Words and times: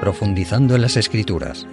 profundizando 0.00 0.74
en 0.74 0.82
las 0.82 0.96
escrituras. 0.96 1.66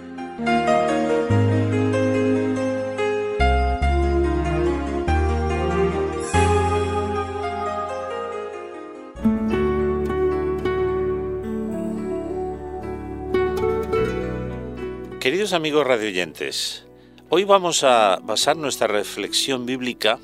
Queridos 15.20 15.52
amigos 15.52 15.86
radioyentes, 15.86 16.86
hoy 17.28 17.44
vamos 17.44 17.84
a 17.84 18.18
basar 18.22 18.56
nuestra 18.56 18.86
reflexión 18.86 19.66
bíblica 19.66 20.18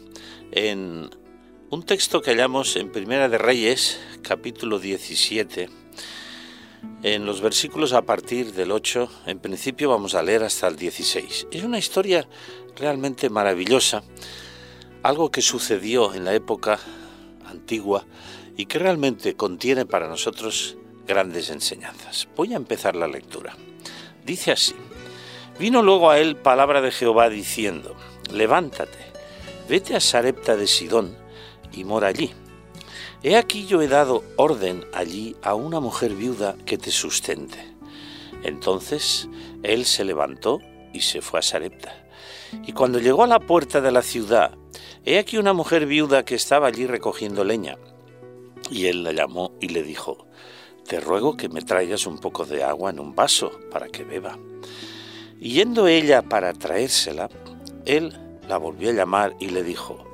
en 0.53 1.11
un 1.71 1.82
texto 1.82 2.23
que 2.23 2.31
hallamos 2.31 2.77
en 2.77 2.93
Primera 2.93 3.29
de 3.29 3.36
Reyes, 3.36 4.00
capítulo 4.23 4.79
17, 4.79 5.84
en 7.03 7.27
los 7.27 7.41
versículos 7.43 7.93
a 7.93 8.03
partir 8.03 8.53
del 8.55 8.73
8, 8.73 9.09
en 9.27 9.39
principio 9.39 9.91
vamos 9.91 10.15
a 10.15 10.23
leer 10.23 10.43
hasta 10.43 10.69
el 10.69 10.77
16. 10.77 11.49
Es 11.51 11.63
una 11.63 11.79
historia 11.79 12.27
realmente 12.77 13.29
maravillosa, 13.29 14.03
algo 15.03 15.31
que 15.31 15.43
sucedió 15.43 16.15
en 16.15 16.25
la 16.25 16.35
época 16.35 16.79
antigua 17.45 18.07
y 18.57 18.67
que 18.67 18.79
realmente 18.79 19.37
contiene 19.37 19.85
para 19.85 20.09
nosotros 20.09 20.79
grandes 21.07 21.51
enseñanzas. 21.51 22.29
Voy 22.37 22.55
a 22.55 22.57
empezar 22.57 22.96
la 22.96 23.07
lectura. 23.07 23.55
Dice 24.25 24.53
así, 24.53 24.75
vino 25.59 25.82
luego 25.82 26.11
a 26.11 26.19
él 26.19 26.37
palabra 26.37 26.81
de 26.81 26.91
Jehová 26.91 27.29
diciendo, 27.29 27.95
levántate, 28.32 28.99
vete 29.69 29.95
a 29.95 30.01
Sarepta 30.01 30.57
de 30.57 30.67
Sidón 30.67 31.15
y 31.73 31.85
mora 31.85 32.09
allí 32.09 32.33
He 33.25 33.39
aquí 33.39 33.64
yo 33.64 33.81
he 33.81 33.89
dado 33.89 34.23
orden 34.37 34.84
allí 34.92 35.34
a 35.41 35.55
una 35.55 35.81
mujer 35.81 36.15
viuda 36.15 36.57
que 36.67 36.77
te 36.77 36.91
sustente. 36.91 37.57
Entonces 38.43 39.31
él 39.62 39.87
se 39.87 40.05
levantó 40.05 40.61
y 40.93 41.01
se 41.01 41.23
fue 41.23 41.39
a 41.39 41.43
Sarepta. 41.43 42.05
Y 42.67 42.73
cuando 42.73 42.98
llegó 42.98 43.25
a 43.25 43.27
la 43.27 43.41
puerta 43.41 43.81
de 43.81 43.93
la 43.93 44.03
ciudad, 44.03 44.59
he 45.07 45.19
aquí 45.19 45.39
una 45.39 45.55
mujer 45.55 45.87
viuda 45.87 46.27
que 46.27 46.35
estaba 46.35 46.67
allí 46.67 46.87
recogiendo 46.87 47.45
leña. 47.45 47.79
Y 48.71 48.89
él 48.89 49.03
la 49.03 49.13
llamó 49.13 49.53
y 49.59 49.69
le 49.69 49.83
dijo, 49.83 50.27
Te 50.87 51.01
ruego 51.01 51.35
que 51.35 51.48
me 51.48 51.63
traigas 51.63 52.07
un 52.07 52.19
poco 52.19 52.45
de 52.45 52.63
agua 52.63 52.91
en 52.91 53.01
un 53.01 53.15
vaso 53.15 53.53
para 53.70 53.89
que 53.89 54.05
beba. 54.05 54.39
Y 55.41 55.53
yendo 55.53 55.89
ella 55.89 56.20
para 56.20 56.53
traérsela, 56.53 57.31
él 57.87 58.13
la 58.51 58.59
volvió 58.59 58.91
a 58.91 58.93
llamar 58.93 59.35
y 59.41 59.48
le 59.48 59.63
dijo, 59.63 60.14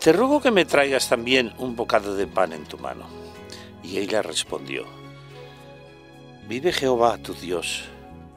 te 0.00 0.14
ruego 0.14 0.40
que 0.40 0.50
me 0.50 0.64
traigas 0.64 1.10
también 1.10 1.52
un 1.58 1.76
bocado 1.76 2.16
de 2.16 2.26
pan 2.26 2.54
en 2.54 2.64
tu 2.64 2.78
mano. 2.78 3.04
Y 3.82 3.98
ella 3.98 4.22
respondió, 4.22 4.86
Vive 6.48 6.72
Jehová 6.72 7.18
tu 7.18 7.34
Dios, 7.34 7.84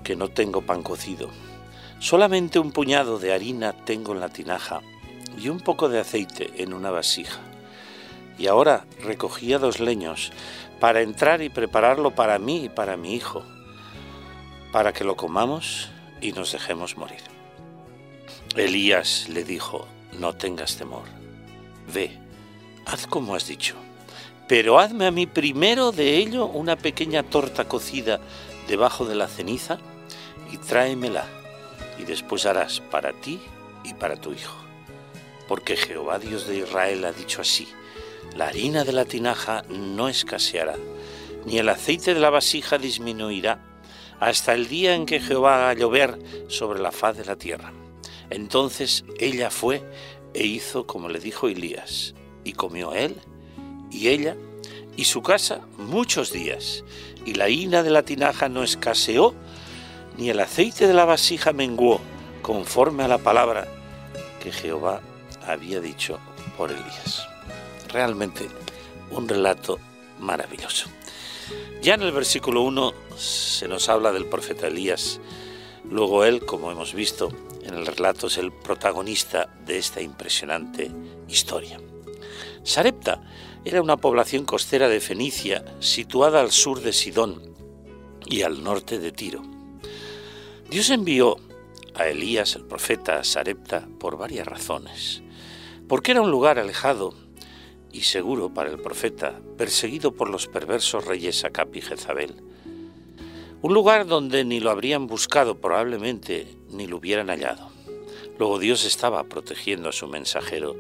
que 0.04 0.18
no 0.18 0.28
tengo 0.28 0.62
pan 0.62 0.84
cocido. 0.84 1.30
Solamente 2.00 2.60
un 2.60 2.74
puñado 2.74 3.18
de 3.18 3.32
harina 3.32 3.72
tengo 3.86 4.12
en 4.12 4.20
la 4.20 4.28
tinaja 4.28 4.82
y 5.38 5.48
un 5.48 5.62
poco 5.62 5.88
de 5.88 6.02
aceite 6.02 6.52
en 6.58 6.74
una 6.74 6.92
vasija. 6.92 7.40
Y 8.38 8.48
ahora 8.48 8.86
recogía 9.02 9.58
dos 9.58 9.80
leños 9.80 10.34
para 10.82 11.02
entrar 11.02 11.42
y 11.42 11.48
prepararlo 11.48 12.14
para 12.14 12.40
mí 12.40 12.66
y 12.66 12.70
para 12.70 12.98
mi 12.98 13.16
hijo, 13.16 13.42
para 14.74 14.92
que 14.92 15.06
lo 15.06 15.16
comamos 15.16 15.92
y 16.20 16.34
nos 16.34 16.52
dejemos 16.52 16.98
morir. 16.98 17.22
Elías 18.58 19.30
le 19.30 19.46
dijo, 19.46 19.88
no 20.12 20.34
tengas 20.34 20.76
temor 20.76 21.23
Ve, 21.92 22.18
haz 22.86 23.08
como 23.08 23.36
has 23.36 23.48
dicho, 23.48 23.76
pero 24.48 24.80
hazme 24.80 25.06
a 25.06 25.12
mí 25.12 25.26
primero 25.26 25.92
de 25.92 26.18
ello 26.18 26.46
una 26.46 26.76
pequeña 26.76 27.24
torta 27.24 27.68
cocida 27.68 28.20
debajo 28.68 29.06
de 29.06 29.16
la 29.16 29.28
ceniza 29.28 29.80
y 30.52 30.58
tráemela, 30.58 31.26
y 32.00 32.04
después 32.04 32.46
harás 32.46 32.80
para 32.80 33.14
ti 33.14 33.40
y 33.84 33.94
para 33.94 34.16
tu 34.16 34.32
hijo. 34.32 34.56
Porque 35.48 35.76
Jehová 35.76 36.20
Dios 36.20 36.48
de 36.48 36.58
Israel 36.58 37.06
ha 37.06 37.12
dicho 37.12 37.42
así, 37.42 37.68
la 38.36 38.48
harina 38.48 38.84
de 38.84 38.94
la 38.94 39.06
tinaja 39.06 39.64
no 39.70 40.08
escaseará, 40.08 40.76
ni 41.46 41.58
el 41.58 41.70
aceite 41.70 42.14
de 42.14 42.20
la 42.20 42.30
vasija 42.30 42.78
disminuirá, 42.78 43.60
hasta 44.20 44.54
el 44.54 44.68
día 44.68 44.96
en 44.96 45.06
que 45.06 45.20
Jehová 45.20 45.70
haga 45.70 45.80
llover 45.80 46.18
sobre 46.48 46.80
la 46.80 46.92
faz 46.92 47.18
de 47.18 47.26
la 47.26 47.36
tierra. 47.36 47.74
Entonces 48.30 49.04
ella 49.20 49.50
fue 49.50 49.84
e 50.34 50.46
hizo 50.46 50.86
como 50.86 51.10
le 51.10 51.20
dijo 51.20 51.48
Elías, 51.48 52.14
y 52.44 52.54
comió 52.54 52.94
él 52.94 53.16
y 53.92 54.10
ella 54.10 54.36
y 54.96 55.06
su 55.06 55.22
casa 55.22 55.62
muchos 55.78 56.32
días, 56.32 56.84
y 57.26 57.34
la 57.34 57.50
hina 57.50 57.84
de 57.84 57.90
la 57.90 58.04
tinaja 58.04 58.50
no 58.50 58.64
escaseó, 58.64 59.34
ni 60.18 60.30
el 60.30 60.40
aceite 60.40 60.88
de 60.88 60.94
la 60.94 61.06
vasija 61.06 61.54
menguó, 61.54 62.00
conforme 62.42 63.04
a 63.04 63.08
la 63.08 63.18
palabra 63.18 63.68
que 64.42 64.52
Jehová 64.52 65.02
había 65.48 65.80
dicho 65.80 66.20
por 66.58 66.72
Elías. 66.72 67.28
Realmente 67.90 68.48
un 69.12 69.28
relato 69.28 69.80
maravilloso. 70.20 70.88
Ya 71.82 71.96
en 71.96 72.02
el 72.04 72.12
versículo 72.12 72.62
1 72.62 72.94
se 73.18 73.68
nos 73.68 73.90
habla 73.90 74.12
del 74.12 74.26
profeta 74.26 74.68
Elías. 74.68 75.20
Luego 75.90 76.24
él, 76.24 76.46
como 76.46 76.72
hemos 76.72 76.94
visto, 76.94 77.30
en 77.64 77.76
el 77.76 77.86
relato 77.86 78.28
es 78.28 78.38
el 78.38 78.52
protagonista 78.52 79.50
de 79.66 79.78
esta 79.78 80.02
impresionante 80.02 80.92
historia. 81.28 81.80
Sarepta 82.64 83.22
era 83.66 83.82
una 83.82 83.98
población 83.98 84.46
costera 84.46 84.90
de 84.90 85.00
Fenicia 85.00 85.64
situada 85.80 86.42
al 86.42 86.52
sur 86.52 86.82
de 86.82 86.94
Sidón 86.94 87.42
y 88.26 88.42
al 88.42 88.64
norte 88.64 89.00
de 89.00 89.12
Tiro. 89.12 89.42
Dios 90.70 90.90
envió 90.90 91.38
a 91.96 92.08
Elías, 92.08 92.56
el 92.56 92.66
profeta, 92.66 93.20
a 93.20 93.24
Sarepta 93.24 93.88
por 94.00 94.18
varias 94.18 94.48
razones. 94.48 95.22
Porque 95.88 96.12
era 96.12 96.22
un 96.22 96.32
lugar 96.32 96.60
alejado 96.60 97.14
y 97.92 98.02
seguro 98.02 98.54
para 98.54 98.72
el 98.72 98.80
profeta, 98.80 99.40
perseguido 99.58 100.14
por 100.14 100.30
los 100.30 100.48
perversos 100.48 101.06
reyes 101.06 101.44
Acap 101.44 101.76
y 101.76 101.82
Jezabel. 101.82 102.42
Un 103.64 103.74
lugar 103.74 104.06
donde 104.08 104.44
ni 104.44 104.60
lo 104.60 104.72
habrían 104.72 105.08
buscado 105.08 105.56
probablemente 105.56 106.58
ni 106.72 106.86
lo 106.86 106.98
hubieran 106.98 107.30
hallado. 107.30 107.70
Luego 108.38 108.60
Dios 108.60 108.84
estaba 108.84 109.24
protegiendo 109.24 109.88
a 109.88 109.94
su 109.94 110.06
mensajero 110.10 110.76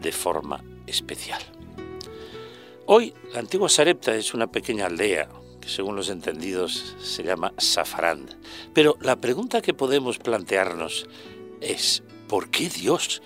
de 0.00 0.10
forma 0.10 0.64
especial. 0.86 1.42
Hoy 2.86 3.12
la 3.34 3.40
antigua 3.40 3.68
Sarepta 3.68 4.14
es 4.14 4.32
una 4.32 4.50
pequeña 4.50 4.86
aldea 4.86 5.28
que 5.60 5.68
según 5.68 5.96
los 5.96 6.08
entendidos 6.08 6.96
se 6.98 7.24
llama 7.24 7.52
Safarand. 7.58 8.38
Pero 8.72 8.96
la 9.02 9.16
pregunta 9.16 9.60
que 9.60 9.74
podemos 9.74 10.16
plantearnos 10.16 11.06
es, 11.60 12.02
¿por 12.26 12.48
qué 12.48 12.70
Dios 12.70 13.20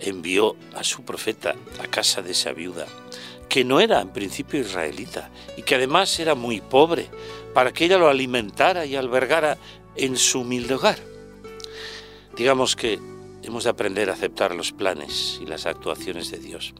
envió 0.00 0.56
a 0.74 0.82
su 0.82 1.04
profeta 1.04 1.56
a 1.78 1.88
casa 1.88 2.22
de 2.22 2.32
esa 2.32 2.54
viuda, 2.54 2.86
que 3.50 3.64
no 3.64 3.80
era 3.80 4.00
en 4.00 4.14
principio 4.14 4.60
israelita 4.60 5.30
y 5.58 5.62
que 5.62 5.74
además 5.74 6.18
era 6.18 6.34
muy 6.34 6.62
pobre, 6.62 7.10
para 7.54 7.72
que 7.72 7.86
ella 7.86 7.98
lo 7.98 8.08
alimentara 8.08 8.84
y 8.84 8.96
albergara 8.96 9.56
en 9.96 10.16
su 10.16 10.40
humilde 10.40 10.74
hogar? 10.74 10.98
Digamos 12.36 12.76
que 12.76 12.98
hemos 13.42 13.64
de 13.64 13.70
aprender 13.70 14.10
a 14.10 14.14
aceptar 14.14 14.54
los 14.54 14.72
planes 14.72 15.38
y 15.40 15.46
las 15.46 15.66
actuaciones 15.66 16.30
de 16.30 16.38
Dios, 16.38 16.74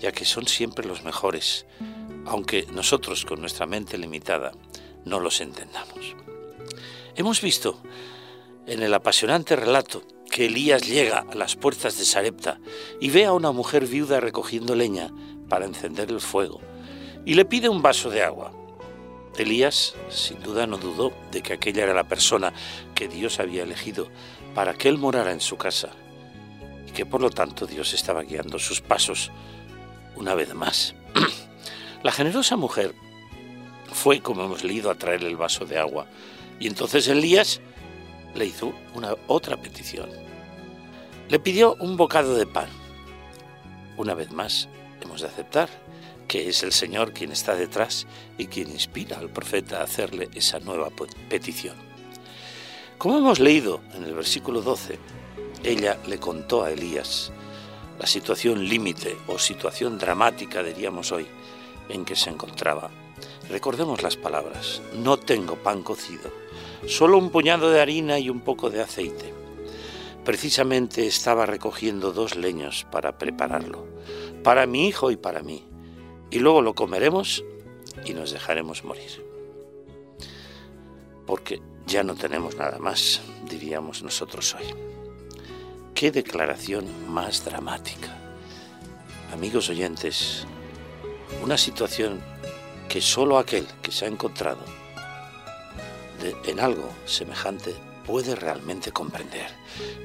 ya 0.00 0.12
que 0.12 0.24
son 0.24 0.46
siempre 0.46 0.86
los 0.86 1.02
mejores, 1.02 1.66
aunque 2.24 2.66
nosotros 2.72 3.24
con 3.24 3.40
nuestra 3.40 3.66
mente 3.66 3.98
limitada 3.98 4.52
no 5.04 5.20
los 5.20 5.40
entendamos. 5.40 6.14
Hemos 7.16 7.40
visto 7.40 7.80
en 8.66 8.82
el 8.82 8.92
apasionante 8.94 9.56
relato 9.56 10.02
que 10.30 10.46
Elías 10.46 10.86
llega 10.86 11.24
a 11.30 11.34
las 11.34 11.56
puertas 11.56 11.96
de 11.98 12.04
Sarepta 12.04 12.60
y 13.00 13.10
ve 13.10 13.24
a 13.24 13.32
una 13.32 13.52
mujer 13.52 13.86
viuda 13.86 14.20
recogiendo 14.20 14.74
leña 14.74 15.10
para 15.48 15.64
encender 15.64 16.10
el 16.10 16.20
fuego 16.20 16.60
y 17.24 17.34
le 17.34 17.44
pide 17.44 17.68
un 17.68 17.82
vaso 17.82 18.10
de 18.10 18.22
agua. 18.22 18.52
Elías 19.42 19.94
sin 20.08 20.40
duda 20.40 20.66
no 20.66 20.78
dudó 20.78 21.12
de 21.30 21.42
que 21.42 21.52
aquella 21.52 21.84
era 21.84 21.94
la 21.94 22.08
persona 22.08 22.52
que 22.94 23.08
Dios 23.08 23.40
había 23.40 23.62
elegido 23.62 24.08
para 24.54 24.74
que 24.74 24.88
él 24.88 24.98
morara 24.98 25.32
en 25.32 25.40
su 25.40 25.56
casa 25.56 25.90
y 26.86 26.92
que 26.92 27.06
por 27.06 27.20
lo 27.20 27.30
tanto 27.30 27.66
Dios 27.66 27.92
estaba 27.94 28.22
guiando 28.22 28.58
sus 28.58 28.80
pasos 28.80 29.30
una 30.16 30.34
vez 30.34 30.54
más. 30.54 30.94
La 32.02 32.12
generosa 32.12 32.56
mujer 32.56 32.94
fue, 33.92 34.20
como 34.20 34.44
hemos 34.44 34.64
leído, 34.64 34.90
a 34.90 34.94
traerle 34.94 35.28
el 35.28 35.36
vaso 35.36 35.64
de 35.64 35.78
agua 35.78 36.06
y 36.58 36.66
entonces 36.66 37.08
Elías 37.08 37.60
le 38.34 38.46
hizo 38.46 38.74
una 38.94 39.14
otra 39.26 39.56
petición. 39.56 40.08
Le 41.28 41.38
pidió 41.38 41.74
un 41.80 41.96
bocado 41.96 42.36
de 42.36 42.46
pan. 42.46 42.68
Una 43.96 44.14
vez 44.14 44.30
más, 44.30 44.68
hemos 45.00 45.22
de 45.22 45.26
aceptar 45.26 45.68
que 46.28 46.48
es 46.48 46.62
el 46.62 46.72
Señor 46.72 47.12
quien 47.12 47.32
está 47.32 47.54
detrás 47.54 48.06
y 48.38 48.46
quien 48.46 48.70
inspira 48.70 49.18
al 49.18 49.30
profeta 49.30 49.80
a 49.80 49.84
hacerle 49.84 50.28
esa 50.34 50.58
nueva 50.60 50.90
petición. 51.28 51.76
Como 52.98 53.18
hemos 53.18 53.40
leído 53.40 53.80
en 53.94 54.04
el 54.04 54.14
versículo 54.14 54.62
12, 54.62 54.98
ella 55.62 55.98
le 56.06 56.18
contó 56.18 56.64
a 56.64 56.70
Elías 56.70 57.32
la 57.98 58.06
situación 58.06 58.68
límite 58.68 59.16
o 59.26 59.38
situación 59.38 59.98
dramática, 59.98 60.62
diríamos 60.62 61.12
hoy, 61.12 61.26
en 61.88 62.04
que 62.04 62.16
se 62.16 62.30
encontraba. 62.30 62.90
Recordemos 63.48 64.02
las 64.02 64.16
palabras, 64.16 64.82
no 64.94 65.18
tengo 65.18 65.56
pan 65.56 65.82
cocido, 65.82 66.30
solo 66.86 67.18
un 67.18 67.30
puñado 67.30 67.70
de 67.70 67.80
harina 67.80 68.18
y 68.18 68.28
un 68.28 68.40
poco 68.40 68.70
de 68.70 68.82
aceite. 68.82 69.32
Precisamente 70.24 71.06
estaba 71.06 71.46
recogiendo 71.46 72.12
dos 72.12 72.34
leños 72.34 72.86
para 72.90 73.16
prepararlo, 73.16 73.86
para 74.42 74.66
mi 74.66 74.88
hijo 74.88 75.10
y 75.10 75.16
para 75.16 75.42
mí, 75.42 75.64
y 76.30 76.38
luego 76.38 76.62
lo 76.62 76.74
comeremos 76.74 77.44
y 78.04 78.14
nos 78.14 78.30
dejaremos 78.32 78.84
morir. 78.84 79.24
Porque 81.26 81.60
ya 81.86 82.02
no 82.02 82.14
tenemos 82.14 82.56
nada 82.56 82.78
más, 82.78 83.20
diríamos 83.48 84.02
nosotros 84.02 84.54
hoy. 84.54 84.66
Qué 85.94 86.10
declaración 86.10 86.86
más 87.08 87.44
dramática. 87.44 88.16
Amigos 89.32 89.70
oyentes, 89.70 90.46
una 91.42 91.56
situación 91.56 92.20
que 92.88 93.00
solo 93.00 93.38
aquel 93.38 93.66
que 93.82 93.92
se 93.92 94.04
ha 94.04 94.08
encontrado 94.08 94.60
en 96.44 96.60
algo 96.60 96.88
semejante 97.04 97.74
puede 98.06 98.36
realmente 98.36 98.92
comprender. 98.92 99.48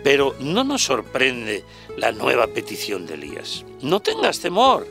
Pero 0.04 0.36
no 0.40 0.64
nos 0.64 0.84
sorprende 0.84 1.64
la 1.98 2.12
nueva 2.12 2.48
petición 2.48 3.06
de 3.06 3.14
Elías. 3.14 3.66
No 3.82 4.00
tengas 4.00 4.40
temor, 4.40 4.88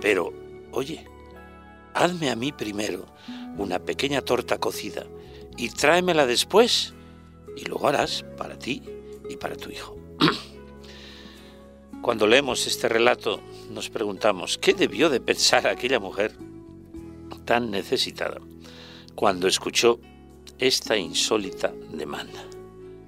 pero, 0.00 0.32
oye, 0.74 1.04
hazme 1.94 2.30
a 2.30 2.36
mí 2.36 2.52
primero 2.52 3.06
una 3.56 3.78
pequeña 3.78 4.20
torta 4.20 4.58
cocida 4.58 5.06
y 5.56 5.70
tráemela 5.70 6.26
después 6.26 6.94
y 7.56 7.64
luego 7.64 7.88
harás 7.88 8.24
para 8.36 8.58
ti 8.58 8.82
y 9.28 9.36
para 9.36 9.56
tu 9.56 9.70
hijo. 9.70 9.96
Cuando 12.02 12.26
leemos 12.26 12.66
este 12.66 12.88
relato 12.88 13.40
nos 13.70 13.88
preguntamos, 13.88 14.58
¿qué 14.58 14.74
debió 14.74 15.08
de 15.08 15.20
pensar 15.20 15.66
aquella 15.66 16.00
mujer 16.00 16.36
tan 17.44 17.70
necesitada 17.70 18.40
cuando 19.14 19.46
escuchó 19.46 20.00
esta 20.58 20.96
insólita 20.96 21.72
demanda? 21.92 22.44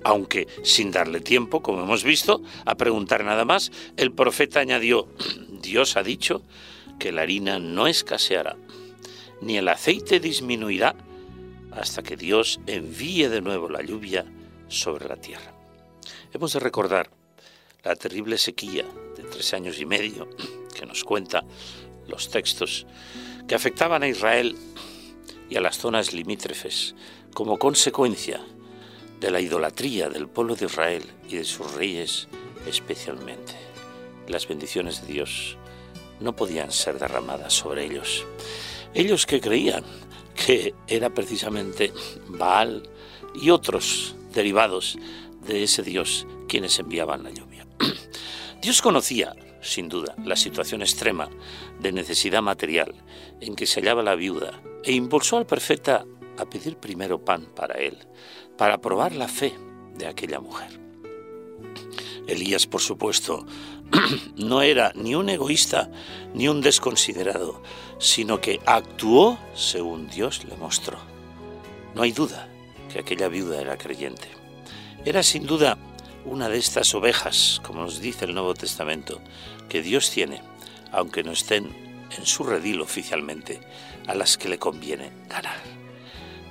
Aunque 0.05 0.47
sin 0.63 0.93
darle 0.93 1.21
tiempo, 1.21 1.63
como 1.63 1.83
hemos 1.83 2.05
visto, 2.05 2.41
a 2.65 2.77
preguntar 2.77 3.25
nada 3.25 3.45
más, 3.45 3.73
el 3.97 4.13
profeta 4.13 4.61
añadió, 4.61 5.09
Dios 5.61 5.97
ha 5.97 6.05
dicho 6.05 6.43
que 6.99 7.13
la 7.13 7.23
harina 7.23 7.59
no 7.59 7.87
escaseará, 7.87 8.57
ni 9.41 9.57
el 9.57 9.69
aceite 9.69 10.21
disminuirá 10.21 10.95
hasta 11.73 12.03
que 12.03 12.17
Dios 12.17 12.61
envíe 12.67 13.29
de 13.29 13.41
nuevo 13.41 13.69
la 13.69 13.83
lluvia 13.83 14.25
sobre 14.69 15.09
la 15.09 15.17
tierra. 15.17 15.53
Hemos 16.33 16.53
de 16.53 16.61
recordar 16.61 17.11
la 17.85 17.97
terrible 17.97 18.39
sequía 18.39 18.85
de 19.17 19.23
tres 19.25 19.53
años 19.55 19.79
y 19.79 19.87
medio 19.87 20.29
que 20.75 20.87
nos 20.87 21.05
cuenta 21.05 21.45
los 22.09 22.31
textos 22.31 22.87
que 23.47 23.55
afectaban 23.55 24.03
a 24.03 24.09
Israel 24.09 24.57
y 25.49 25.57
a 25.57 25.61
las 25.61 25.79
zonas 25.79 26.13
limítrofes 26.13 26.95
como 27.33 27.59
consecuencia 27.59 28.41
de 29.21 29.31
la 29.31 29.41
idolatría 29.41 30.09
del 30.09 30.29
pueblo 30.29 30.57
de 30.57 30.67
Israel 30.67 31.05
y 31.29 31.37
de 31.37 31.45
sus 31.45 31.73
reyes 31.75 32.29
especialmente. 32.67 33.55
Las 34.29 34.49
bendiciones 34.49 35.03
de 35.03 35.13
Dios 35.13 35.57
no 36.21 36.35
podían 36.37 36.73
ser 36.73 36.99
derramadas 36.99 37.53
sobre 37.53 37.85
ellos. 37.85 38.25
Ellos 38.95 39.27
que 39.27 39.41
creían 39.41 39.85
que 40.35 40.75
era 40.87 41.11
precisamente 41.11 41.93
Baal 42.29 42.83
y 43.35 43.51
otros 43.51 44.15
derivados 44.33 44.99
de 45.47 45.63
ese 45.63 45.83
Dios 45.83 46.27
quienes 46.49 46.79
enviaban 46.79 47.23
la 47.23 47.31
lluvia. 47.31 47.67
Dios 48.63 48.83
conocía, 48.83 49.35
sin 49.61 49.89
duda, 49.89 50.15
la 50.25 50.37
situación 50.37 50.83
extrema 50.83 51.29
de 51.81 51.93
necesidad 51.93 52.43
material 52.43 52.95
en 53.41 53.57
que 53.57 53.67
se 53.67 53.81
hallaba 53.81 54.03
la 54.03 54.15
viuda 54.15 54.61
e 54.85 54.93
impulsó 54.93 55.39
al 55.39 55.47
profeta 55.47 56.05
a 56.39 56.45
pedir 56.47 56.77
primero 56.77 57.25
pan 57.25 57.47
para 57.55 57.75
él, 57.75 57.99
para 58.57 58.79
probar 58.79 59.15
la 59.15 59.29
fe 59.29 59.55
de 59.97 60.07
aquella 60.07 60.41
mujer. 60.41 60.81
Elías, 62.27 62.67
por 62.67 62.81
supuesto, 62.81 63.47
no 64.37 64.63
era 64.63 64.93
ni 64.95 65.15
un 65.15 65.29
egoísta 65.29 65.91
ni 66.35 66.49
un 66.49 66.61
desconsiderado, 66.61 67.63
sino 67.99 68.41
que 68.41 68.61
actuó 68.67 69.39
según 69.55 70.09
Dios 70.09 70.45
le 70.45 70.57
mostró. 70.57 70.99
No 71.95 72.03
hay 72.03 72.13
duda 72.13 72.49
que 72.93 73.01
aquella 73.01 73.29
viuda 73.29 73.61
era 73.61 73.79
creyente. 73.79 74.29
Era 75.05 75.23
sin 75.23 75.47
duda 75.47 75.79
una 76.25 76.49
de 76.49 76.59
estas 76.59 76.95
ovejas, 76.95 77.61
como 77.65 77.83
nos 77.83 78.01
dice 78.01 78.25
el 78.25 78.35
Nuevo 78.35 78.55
Testamento, 78.55 79.21
que 79.69 79.83
Dios 79.83 80.11
tiene, 80.11 80.43
aunque 80.93 81.23
no 81.23 81.33
estén 81.33 81.75
en 82.17 82.27
su 82.27 82.45
redil 82.45 82.81
oficialmente, 82.81 83.61
a 84.07 84.15
las 84.15 84.37
que 84.37 84.49
le 84.49 84.59
conviene 84.59 85.13
ganar. 85.29 85.57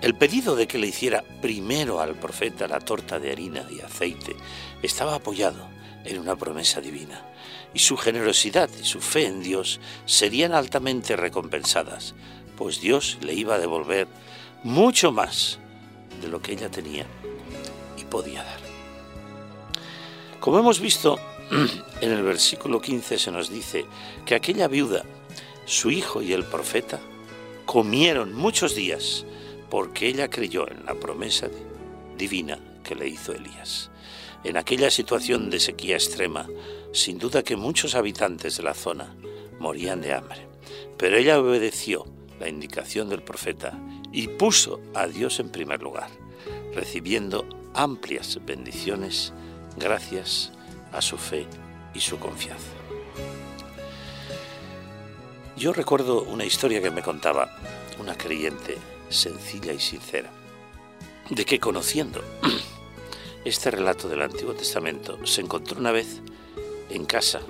El 0.02 0.16
pedido 0.16 0.56
de 0.56 0.68
que 0.68 0.78
le 0.78 0.88
hiciera 0.88 1.24
primero 1.42 2.00
al 2.00 2.16
profeta 2.16 2.68
la 2.68 2.80
torta 2.80 3.20
de 3.20 3.31
harina 3.31 3.66
y 3.70 3.81
aceite 3.81 4.36
estaba 4.81 5.16
apoyado 5.16 5.75
en 6.06 6.19
una 6.19 6.36
promesa 6.36 6.81
divina, 6.81 7.22
y 7.74 7.80
su 7.80 7.98
generosidad 7.98 8.69
y 8.81 8.86
su 8.86 9.02
fe 9.02 9.25
en 9.25 9.42
Dios 9.44 9.80
serían 10.06 10.54
altamente 10.54 11.16
recompensadas, 11.16 12.16
pues 12.57 12.80
Dios 12.80 13.18
le 13.22 13.34
iba 13.34 13.56
a 13.56 13.60
devolver 13.60 14.07
mucho 14.63 15.12
más 15.12 15.60
de 16.22 16.28
lo 16.28 16.42
que 16.42 16.54
ella 16.54 16.69
tenía 16.69 17.06
y 17.98 18.04
podía 18.06 18.44
dar. 18.44 18.60
Como 20.40 20.60
hemos 20.60 20.80
visto, 20.80 21.19
en 22.02 22.12
el 22.12 22.24
versículo 22.24 22.81
15 22.81 23.18
se 23.18 23.31
nos 23.31 23.50
dice 23.50 23.86
que 24.25 24.36
aquella 24.36 24.68
viuda, 24.68 25.04
su 25.66 25.92
hijo 25.92 26.22
y 26.22 26.34
el 26.34 26.46
profeta, 26.46 27.00
comieron 27.66 28.34
muchos 28.34 28.75
días 28.75 29.25
porque 29.69 30.07
ella 30.07 30.30
creyó 30.30 30.69
en 30.69 30.86
la 30.86 30.94
promesa 30.94 31.50
divina 32.18 32.60
que 32.84 32.96
le 32.96 33.07
hizo 33.07 33.34
Elías. 33.34 33.90
En 34.45 34.57
aquella 34.57 34.92
situación 34.92 35.50
de 35.50 35.59
sequía 35.59 35.95
extrema, 35.95 36.47
sin 36.94 37.18
duda 37.18 37.42
que 37.42 37.56
muchos 37.56 37.95
habitantes 37.95 38.57
de 38.57 38.63
la 38.63 38.75
zona 38.75 39.15
morían 39.57 40.01
de 40.01 40.13
hambre, 40.13 40.47
pero 41.00 41.18
ella 41.18 41.39
obedeció 41.39 42.06
la 42.39 42.47
indicación 42.47 43.09
del 43.09 43.24
profeta 43.24 43.74
y 44.12 44.27
puso 44.27 44.80
a 44.94 45.07
Dios 45.07 45.39
en 45.39 45.50
primer 45.50 45.81
lugar, 45.81 46.12
recibiendo 46.75 47.44
amplias 47.74 48.39
bendiciones 48.45 49.33
gracias 49.77 50.51
a 50.94 51.01
su 51.01 51.18
fe 51.18 51.47
y 51.95 52.00
su 52.00 52.19
confianza. 52.19 52.69
Yo 55.57 55.74
recuerdo 55.74 56.21
una 56.21 56.45
historia 56.45 56.83
que 56.83 56.92
me 56.92 57.02
contaba 57.02 57.49
una 57.99 58.16
creyente 58.16 58.78
sencilla 59.09 59.73
y 59.73 59.80
sincera, 59.80 60.30
de 61.31 61.45
que 61.45 61.59
conociendo 61.59 62.21
este 63.45 63.69
relato 63.69 64.09
del 64.09 64.23
Antiguo 64.23 64.56
Testamento 64.56 65.23
se 65.23 65.42
encontró 65.42 65.80
una 65.80 65.92
vez 65.92 66.21
en 66.90 67.06
casa 67.06 67.42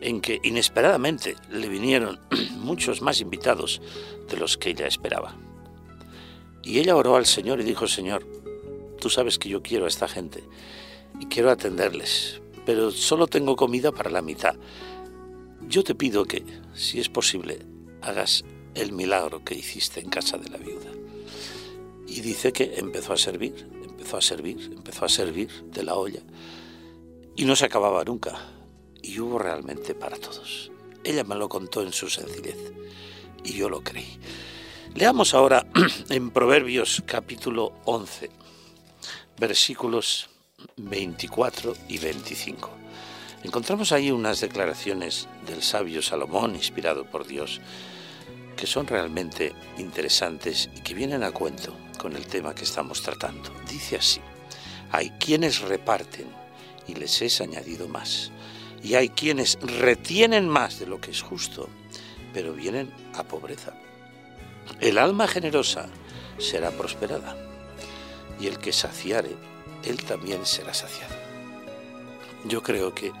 en 0.00 0.20
que 0.20 0.40
inesperadamente 0.44 1.34
le 1.50 1.68
vinieron 1.68 2.20
muchos 2.58 3.02
más 3.02 3.20
invitados 3.20 3.82
de 4.30 4.36
los 4.36 4.56
que 4.56 4.70
ella 4.70 4.86
esperaba. 4.86 5.36
Y 6.62 6.78
ella 6.78 6.94
oró 6.94 7.16
al 7.16 7.26
Señor 7.26 7.60
y 7.60 7.64
dijo, 7.64 7.88
Señor, 7.88 8.24
tú 9.00 9.10
sabes 9.10 9.40
que 9.40 9.48
yo 9.48 9.60
quiero 9.60 9.86
a 9.86 9.88
esta 9.88 10.06
gente 10.06 10.44
y 11.18 11.26
quiero 11.26 11.50
atenderles, 11.50 12.40
pero 12.64 12.92
solo 12.92 13.26
tengo 13.26 13.56
comida 13.56 13.90
para 13.90 14.10
la 14.10 14.22
mitad. 14.22 14.54
Yo 15.66 15.82
te 15.82 15.96
pido 15.96 16.26
que, 16.26 16.44
si 16.74 17.00
es 17.00 17.08
posible, 17.08 17.58
hagas 18.02 18.44
el 18.76 18.92
milagro 18.92 19.44
que 19.44 19.56
hiciste 19.56 19.98
en 19.98 20.10
casa 20.10 20.38
de 20.38 20.48
la 20.48 20.58
viuda. 20.58 20.92
Y 22.06 22.20
dice 22.20 22.52
que 22.52 22.74
empezó 22.76 23.14
a 23.14 23.16
servir 23.16 23.77
empezó 24.08 24.16
a 24.16 24.22
servir, 24.22 24.70
empezó 24.74 25.04
a 25.04 25.08
servir 25.10 25.64
de 25.64 25.82
la 25.82 25.94
olla 25.94 26.20
y 27.36 27.44
no 27.44 27.54
se 27.54 27.66
acababa 27.66 28.02
nunca. 28.04 28.38
Y 29.02 29.20
hubo 29.20 29.38
realmente 29.38 29.94
para 29.94 30.16
todos. 30.16 30.70
Ella 31.04 31.24
me 31.24 31.34
lo 31.34 31.48
contó 31.50 31.82
en 31.82 31.92
su 31.92 32.08
sencillez 32.08 32.56
y 33.44 33.52
yo 33.52 33.68
lo 33.68 33.82
creí. 33.82 34.18
Leamos 34.94 35.34
ahora 35.34 35.66
en 36.08 36.30
Proverbios 36.30 37.02
capítulo 37.04 37.74
11, 37.84 38.30
versículos 39.38 40.30
24 40.78 41.76
y 41.88 41.98
25. 41.98 42.70
Encontramos 43.44 43.92
ahí 43.92 44.10
unas 44.10 44.40
declaraciones 44.40 45.28
del 45.46 45.62
sabio 45.62 46.00
Salomón, 46.00 46.54
inspirado 46.54 47.04
por 47.04 47.26
Dios, 47.26 47.60
que 48.58 48.66
son 48.66 48.88
realmente 48.88 49.54
interesantes 49.78 50.68
y 50.76 50.80
que 50.80 50.92
vienen 50.92 51.22
a 51.22 51.30
cuento 51.30 51.74
con 51.96 52.14
el 52.16 52.26
tema 52.26 52.54
que 52.54 52.64
estamos 52.64 53.02
tratando. 53.02 53.50
Dice 53.68 53.96
así, 53.96 54.20
hay 54.90 55.10
quienes 55.10 55.60
reparten 55.60 56.26
y 56.88 56.94
les 56.96 57.22
es 57.22 57.40
añadido 57.40 57.86
más, 57.86 58.32
y 58.82 58.94
hay 58.94 59.10
quienes 59.10 59.58
retienen 59.60 60.48
más 60.48 60.80
de 60.80 60.86
lo 60.86 61.00
que 61.00 61.12
es 61.12 61.22
justo, 61.22 61.68
pero 62.34 62.52
vienen 62.52 62.92
a 63.14 63.22
pobreza. 63.22 63.74
El 64.80 64.98
alma 64.98 65.28
generosa 65.28 65.86
será 66.38 66.72
prosperada, 66.72 67.36
y 68.40 68.48
el 68.48 68.58
que 68.58 68.72
saciare, 68.72 69.36
él 69.84 70.02
también 70.04 70.44
será 70.44 70.74
saciado. 70.74 71.14
Yo 72.44 72.62
creo 72.62 72.92
que 72.92 73.12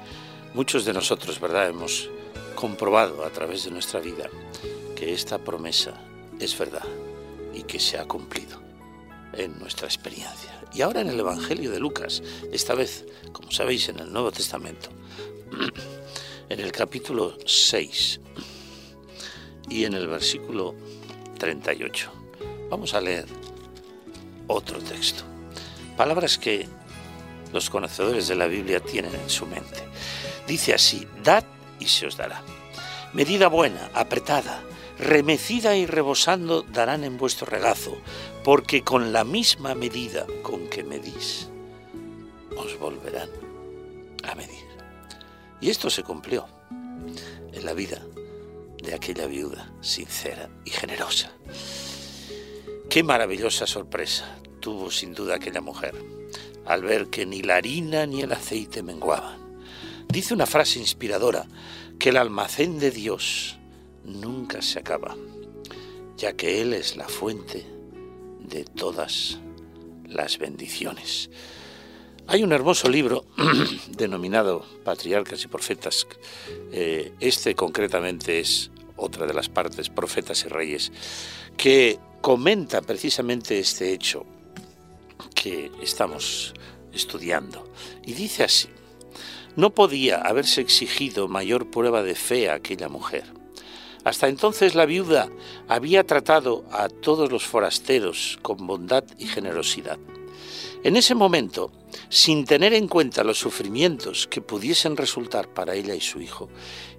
muchos 0.54 0.84
de 0.84 0.94
nosotros, 0.94 1.38
¿verdad?, 1.38 1.68
hemos 1.68 2.10
comprobado 2.56 3.24
a 3.24 3.30
través 3.30 3.64
de 3.64 3.70
nuestra 3.70 4.00
vida 4.00 4.28
que 4.98 5.14
esta 5.14 5.38
promesa 5.38 5.94
es 6.40 6.58
verdad 6.58 6.82
y 7.54 7.62
que 7.62 7.78
se 7.78 7.98
ha 7.98 8.04
cumplido 8.04 8.60
en 9.32 9.56
nuestra 9.60 9.86
experiencia. 9.86 10.60
Y 10.74 10.82
ahora 10.82 11.02
en 11.02 11.08
el 11.08 11.20
Evangelio 11.20 11.70
de 11.70 11.78
Lucas, 11.78 12.20
esta 12.52 12.74
vez, 12.74 13.04
como 13.32 13.52
sabéis, 13.52 13.88
en 13.90 14.00
el 14.00 14.12
Nuevo 14.12 14.32
Testamento, 14.32 14.88
en 16.48 16.58
el 16.58 16.72
capítulo 16.72 17.38
6 17.46 18.20
y 19.68 19.84
en 19.84 19.94
el 19.94 20.08
versículo 20.08 20.74
38. 21.38 22.10
Vamos 22.68 22.92
a 22.94 23.00
leer 23.00 23.26
otro 24.48 24.80
texto. 24.80 25.22
Palabras 25.96 26.38
que 26.38 26.66
los 27.52 27.70
conocedores 27.70 28.26
de 28.26 28.34
la 28.34 28.48
Biblia 28.48 28.80
tienen 28.80 29.14
en 29.14 29.30
su 29.30 29.46
mente. 29.46 29.78
Dice 30.48 30.74
así, 30.74 31.06
dad 31.22 31.44
y 31.78 31.86
se 31.86 32.08
os 32.08 32.16
dará. 32.16 32.42
Medida 33.12 33.46
buena, 33.46 33.90
apretada, 33.94 34.64
remecida 34.98 35.76
y 35.76 35.86
rebosando 35.86 36.62
darán 36.62 37.04
en 37.04 37.16
vuestro 37.16 37.46
regazo, 37.46 37.96
porque 38.44 38.82
con 38.82 39.12
la 39.12 39.24
misma 39.24 39.74
medida 39.74 40.26
con 40.42 40.68
que 40.68 40.82
medís, 40.82 41.48
os 42.56 42.78
volverán 42.78 43.30
a 44.24 44.34
medir. 44.34 44.66
Y 45.60 45.70
esto 45.70 45.90
se 45.90 46.02
cumplió 46.02 46.46
en 47.52 47.64
la 47.64 47.72
vida 47.72 48.02
de 48.82 48.94
aquella 48.94 49.26
viuda 49.26 49.72
sincera 49.80 50.48
y 50.64 50.70
generosa. 50.70 51.32
Qué 52.88 53.02
maravillosa 53.02 53.66
sorpresa 53.66 54.38
tuvo 54.60 54.90
sin 54.90 55.14
duda 55.14 55.36
aquella 55.36 55.60
mujer 55.60 55.94
al 56.66 56.82
ver 56.82 57.08
que 57.08 57.24
ni 57.26 57.42
la 57.42 57.56
harina 57.56 58.06
ni 58.06 58.20
el 58.20 58.32
aceite 58.32 58.82
menguaban. 58.82 59.58
Dice 60.08 60.34
una 60.34 60.46
frase 60.46 60.78
inspiradora 60.78 61.46
que 61.98 62.10
el 62.10 62.16
almacén 62.16 62.78
de 62.78 62.90
Dios 62.90 63.57
nunca 64.08 64.62
se 64.62 64.78
acaba, 64.78 65.16
ya 66.16 66.34
que 66.34 66.60
Él 66.60 66.72
es 66.74 66.96
la 66.96 67.08
fuente 67.08 67.64
de 68.40 68.64
todas 68.64 69.38
las 70.04 70.38
bendiciones. 70.38 71.30
Hay 72.26 72.42
un 72.42 72.52
hermoso 72.52 72.88
libro 72.88 73.24
denominado 73.88 74.64
Patriarcas 74.84 75.44
y 75.44 75.48
Profetas. 75.48 76.06
Eh, 76.72 77.12
este 77.20 77.54
concretamente 77.54 78.40
es 78.40 78.70
otra 78.96 79.26
de 79.26 79.32
las 79.32 79.48
partes, 79.48 79.88
Profetas 79.88 80.44
y 80.44 80.48
Reyes, 80.48 80.92
que 81.56 81.98
comenta 82.20 82.82
precisamente 82.82 83.58
este 83.58 83.92
hecho 83.92 84.26
que 85.34 85.70
estamos 85.82 86.52
estudiando. 86.92 87.72
Y 88.04 88.12
dice 88.12 88.44
así, 88.44 88.68
no 89.56 89.74
podía 89.74 90.20
haberse 90.20 90.60
exigido 90.60 91.28
mayor 91.28 91.70
prueba 91.70 92.02
de 92.02 92.14
fe 92.14 92.50
a 92.50 92.54
aquella 92.54 92.88
mujer. 92.88 93.37
Hasta 94.04 94.28
entonces 94.28 94.74
la 94.74 94.86
viuda 94.86 95.30
había 95.68 96.04
tratado 96.04 96.64
a 96.70 96.88
todos 96.88 97.30
los 97.30 97.44
forasteros 97.44 98.38
con 98.42 98.66
bondad 98.66 99.04
y 99.18 99.26
generosidad. 99.26 99.98
En 100.84 100.96
ese 100.96 101.14
momento, 101.14 101.72
sin 102.08 102.44
tener 102.44 102.72
en 102.72 102.86
cuenta 102.86 103.24
los 103.24 103.38
sufrimientos 103.38 104.28
que 104.28 104.40
pudiesen 104.40 104.96
resultar 104.96 105.52
para 105.52 105.74
ella 105.74 105.94
y 105.94 106.00
su 106.00 106.20
hijo, 106.20 106.48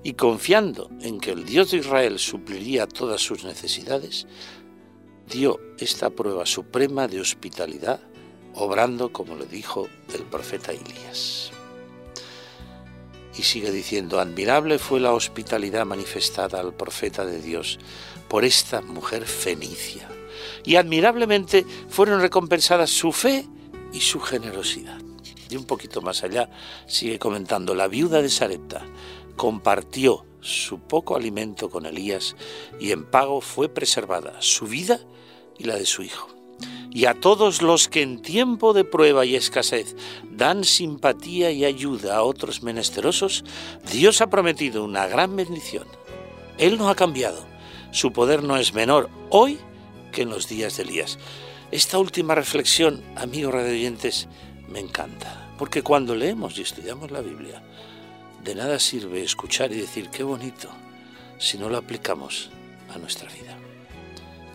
y 0.03 0.13
confiando 0.13 0.89
en 1.01 1.19
que 1.19 1.31
el 1.31 1.45
Dios 1.45 1.71
de 1.71 1.77
Israel 1.77 2.19
supliría 2.19 2.87
todas 2.87 3.21
sus 3.21 3.45
necesidades, 3.45 4.27
dio 5.29 5.59
esta 5.77 6.09
prueba 6.09 6.45
suprema 6.45 7.07
de 7.07 7.21
hospitalidad, 7.21 8.01
obrando 8.53 9.13
como 9.13 9.35
le 9.35 9.45
dijo 9.45 9.87
el 10.13 10.23
profeta 10.23 10.73
Elías. 10.73 11.51
Y 13.37 13.43
sigue 13.43 13.71
diciendo, 13.71 14.19
admirable 14.19 14.79
fue 14.79 14.99
la 14.99 15.13
hospitalidad 15.13 15.85
manifestada 15.85 16.59
al 16.59 16.73
profeta 16.73 17.25
de 17.25 17.41
Dios 17.41 17.79
por 18.27 18.43
esta 18.45 18.81
mujer 18.81 19.25
fenicia. 19.25 20.09
Y 20.65 20.75
admirablemente 20.75 21.65
fueron 21.87 22.21
recompensadas 22.21 22.89
su 22.89 23.11
fe 23.11 23.45
y 23.93 24.01
su 24.01 24.19
generosidad. 24.19 24.99
Y 25.49 25.55
un 25.55 25.65
poquito 25.65 26.01
más 26.01 26.23
allá 26.23 26.49
sigue 26.87 27.17
comentando, 27.17 27.73
la 27.73 27.87
viuda 27.87 28.21
de 28.21 28.29
Sarepta 28.29 28.85
compartió 29.35 30.25
su 30.41 30.79
poco 30.79 31.15
alimento 31.15 31.69
con 31.69 31.85
Elías 31.85 32.35
y 32.79 32.91
en 32.91 33.05
pago 33.05 33.41
fue 33.41 33.69
preservada 33.69 34.35
su 34.39 34.67
vida 34.67 34.99
y 35.57 35.65
la 35.65 35.75
de 35.75 35.85
su 35.85 36.03
hijo. 36.03 36.38
Y 36.91 37.05
a 37.05 37.13
todos 37.13 37.61
los 37.61 37.87
que 37.87 38.01
en 38.01 38.21
tiempo 38.21 38.73
de 38.73 38.83
prueba 38.83 39.25
y 39.25 39.35
escasez 39.35 39.95
dan 40.31 40.63
simpatía 40.63 41.51
y 41.51 41.65
ayuda 41.65 42.17
a 42.17 42.23
otros 42.23 42.63
menesterosos, 42.63 43.43
Dios 43.91 44.21
ha 44.21 44.27
prometido 44.27 44.83
una 44.83 45.07
gran 45.07 45.35
bendición. 45.35 45.85
Él 46.57 46.77
no 46.77 46.89
ha 46.89 46.95
cambiado. 46.95 47.45
Su 47.91 48.11
poder 48.11 48.43
no 48.43 48.57
es 48.57 48.73
menor 48.73 49.09
hoy 49.29 49.59
que 50.11 50.23
en 50.23 50.29
los 50.29 50.47
días 50.47 50.77
de 50.77 50.83
Elías. 50.83 51.19
Esta 51.71 51.99
última 51.99 52.35
reflexión, 52.35 53.03
amigos 53.15 53.53
radioyentes, 53.53 54.27
me 54.67 54.79
encanta, 54.79 55.51
porque 55.57 55.83
cuando 55.83 56.15
leemos 56.15 56.57
y 56.57 56.61
estudiamos 56.61 57.11
la 57.11 57.21
Biblia, 57.21 57.61
de 58.43 58.55
nada 58.55 58.79
sirve 58.79 59.23
escuchar 59.23 59.71
y 59.71 59.75
decir 59.75 60.09
qué 60.09 60.23
bonito 60.23 60.69
si 61.37 61.57
no 61.57 61.69
lo 61.69 61.77
aplicamos 61.77 62.49
a 62.93 62.97
nuestra 62.97 63.29
vida. 63.31 63.48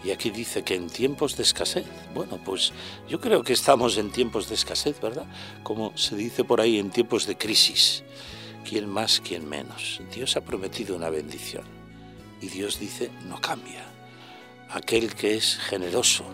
Y 0.05 0.11
aquí 0.11 0.31
dice 0.31 0.63
que 0.63 0.75
en 0.75 0.91
tiempos 0.91 1.37
de 1.37 1.43
escasez, 1.45 1.87
bueno, 2.15 2.39
pues 2.45 2.73
yo 3.09 3.21
creo 3.21 3.43
que 3.43 3.55
estamos 3.55 3.97
en 3.97 4.11
tiempos 4.11 4.49
de 4.49 4.55
escasez, 4.55 5.01
¿verdad? 5.01 5.27
Como 5.63 5.97
se 5.97 6.15
dice 6.15 6.45
por 6.45 6.61
ahí, 6.61 6.79
en 6.79 6.91
tiempos 6.91 7.27
de 7.27 7.39
crisis. 7.39 8.05
¿Quién 8.69 8.89
más, 8.89 9.21
quién 9.21 9.49
menos? 9.49 10.03
Dios 10.15 10.37
ha 10.37 10.43
prometido 10.43 10.95
una 10.95 11.09
bendición. 11.09 11.65
Y 12.43 12.49
Dios 12.49 12.79
dice, 12.79 13.11
no 13.27 13.41
cambia. 13.41 13.83
Aquel 14.71 15.15
que 15.15 15.37
es 15.37 15.57
generoso, 15.57 16.25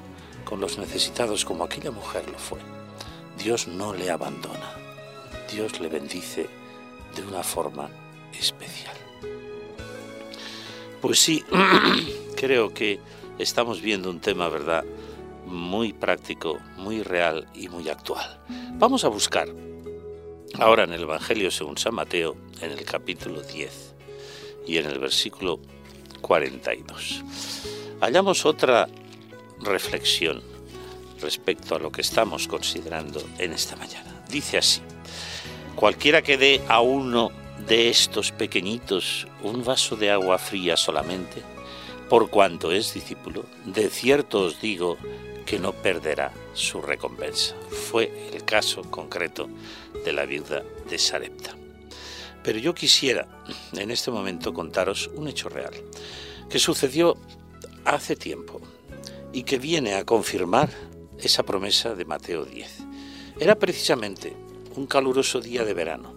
con 0.45 0.61
los 0.61 0.79
necesitados 0.79 1.45
como 1.45 1.63
aquella 1.63 1.93
mujer 1.93 2.29
lo 2.29 2.39
fue. 2.39 2.59
Dios 3.39 3.69
no 3.69 3.95
le 3.95 4.11
abandona, 4.11 4.75
Dios 5.53 5.81
le 5.81 5.89
bendice 5.89 6.49
de 7.15 7.23
una 7.23 7.43
forma 7.43 7.89
especial. 8.39 8.97
Pues 11.01 11.21
sí, 11.21 11.45
creo 12.37 12.75
que 12.75 12.99
estamos 13.41 13.81
viendo 13.81 14.11
un 14.11 14.21
tema, 14.21 14.49
¿verdad? 14.49 14.85
Muy 15.47 15.93
práctico, 15.93 16.59
muy 16.77 17.03
real 17.03 17.49
y 17.55 17.69
muy 17.69 17.89
actual. 17.89 18.41
Vamos 18.75 19.05
a 19.05 19.09
buscar 19.09 19.49
ahora 20.59 20.85
en 20.85 20.93
el 20.93 21.03
Evangelio 21.03 21.51
según 21.51 21.79
San 21.79 21.95
Mateo, 21.95 22.37
en 22.61 22.71
el 22.73 22.85
capítulo 22.85 23.41
10 23.41 23.95
y 24.67 24.77
en 24.77 24.87
el 24.87 24.99
versículo 24.99 25.61
42. 26.21 27.23
Hallamos 28.01 28.45
otra 28.45 28.89
reflexión 29.61 30.43
respecto 31.21 31.75
a 31.75 31.79
lo 31.79 31.91
que 31.91 32.03
estamos 32.03 32.47
considerando 32.47 33.23
en 33.39 33.53
esta 33.53 33.77
mañana. 33.77 34.23
Dice 34.29 34.59
así, 34.59 34.81
cualquiera 35.75 36.23
que 36.23 36.37
dé 36.37 36.63
a 36.69 36.81
uno 36.81 37.31
de 37.67 37.89
estos 37.89 38.33
pequeñitos 38.33 39.27
un 39.43 39.65
vaso 39.65 39.97
de 39.97 40.11
agua 40.11 40.39
fría 40.39 40.77
solamente, 40.77 41.43
por 42.11 42.29
cuanto 42.29 42.73
es 42.73 42.93
discípulo, 42.93 43.45
de 43.65 43.89
cierto 43.89 44.41
os 44.41 44.61
digo 44.61 44.99
que 45.47 45.61
no 45.61 45.73
perderá 45.73 46.33
su 46.55 46.83
recompensa. 46.83 47.55
Fue 47.71 48.31
el 48.35 48.45
caso 48.45 48.83
concreto 48.83 49.49
de 50.05 50.13
la 50.13 50.27
viuda 50.27 50.65
de 50.89 50.99
Sarepta. 50.99 51.55
Pero 52.43 52.59
yo 52.59 52.75
quisiera 52.75 53.29
en 53.75 53.93
este 53.93 54.11
momento 54.11 54.53
contaros 54.53 55.09
un 55.15 55.29
hecho 55.29 55.49
real 55.49 55.73
que 56.49 56.59
sucedió 56.59 57.17
hace 57.85 58.17
tiempo 58.17 58.61
y 59.33 59.45
que 59.45 59.61
viene 59.61 59.95
a 59.95 60.05
confirmar 60.05 60.69
esa 61.21 61.45
promesa 61.45 61.95
de 61.95 62.07
Mateo 62.07 62.45
10. 62.45 62.79
Era 63.39 63.55
precisamente 63.55 64.35
un 64.75 64.87
caluroso 64.87 65.41
día 65.41 65.65
de 65.65 65.75
verano, 65.75 66.13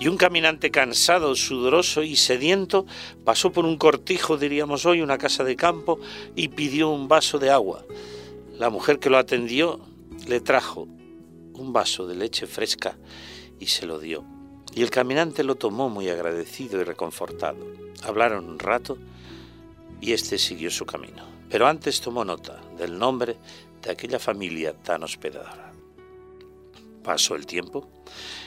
y 0.00 0.08
un 0.08 0.16
caminante 0.16 0.70
cansado, 0.70 1.34
sudoroso 1.34 2.02
y 2.02 2.16
sediento 2.16 2.86
pasó 3.24 3.52
por 3.52 3.64
un 3.64 3.76
cortijo, 3.76 4.36
diríamos 4.36 4.86
hoy, 4.86 5.00
una 5.00 5.18
casa 5.18 5.44
de 5.44 5.56
campo, 5.56 5.98
y 6.36 6.48
pidió 6.48 6.90
un 6.90 7.08
vaso 7.08 7.38
de 7.38 7.50
agua. 7.50 7.84
La 8.58 8.70
mujer 8.70 8.98
que 8.98 9.10
lo 9.10 9.18
atendió 9.18 9.80
le 10.26 10.40
trajo 10.40 10.88
un 11.54 11.72
vaso 11.72 12.06
de 12.06 12.14
leche 12.14 12.46
fresca 12.46 12.96
y 13.58 13.66
se 13.66 13.86
lo 13.86 13.98
dio. 13.98 14.24
Y 14.74 14.82
el 14.82 14.90
caminante 14.90 15.42
lo 15.42 15.56
tomó 15.56 15.88
muy 15.88 16.08
agradecido 16.08 16.80
y 16.80 16.84
reconfortado. 16.84 17.66
Hablaron 18.02 18.48
un 18.48 18.58
rato 18.58 18.98
y 20.00 20.12
éste 20.12 20.38
siguió 20.38 20.70
su 20.70 20.86
camino 20.86 21.38
pero 21.48 21.66
antes 21.66 22.00
tomó 22.00 22.24
nota 22.24 22.60
del 22.76 22.98
nombre 22.98 23.36
de 23.82 23.90
aquella 23.90 24.18
familia 24.18 24.74
tan 24.74 25.02
hospedadora. 25.02 25.67
Pasó 27.08 27.36
el 27.36 27.46
tiempo 27.46 27.88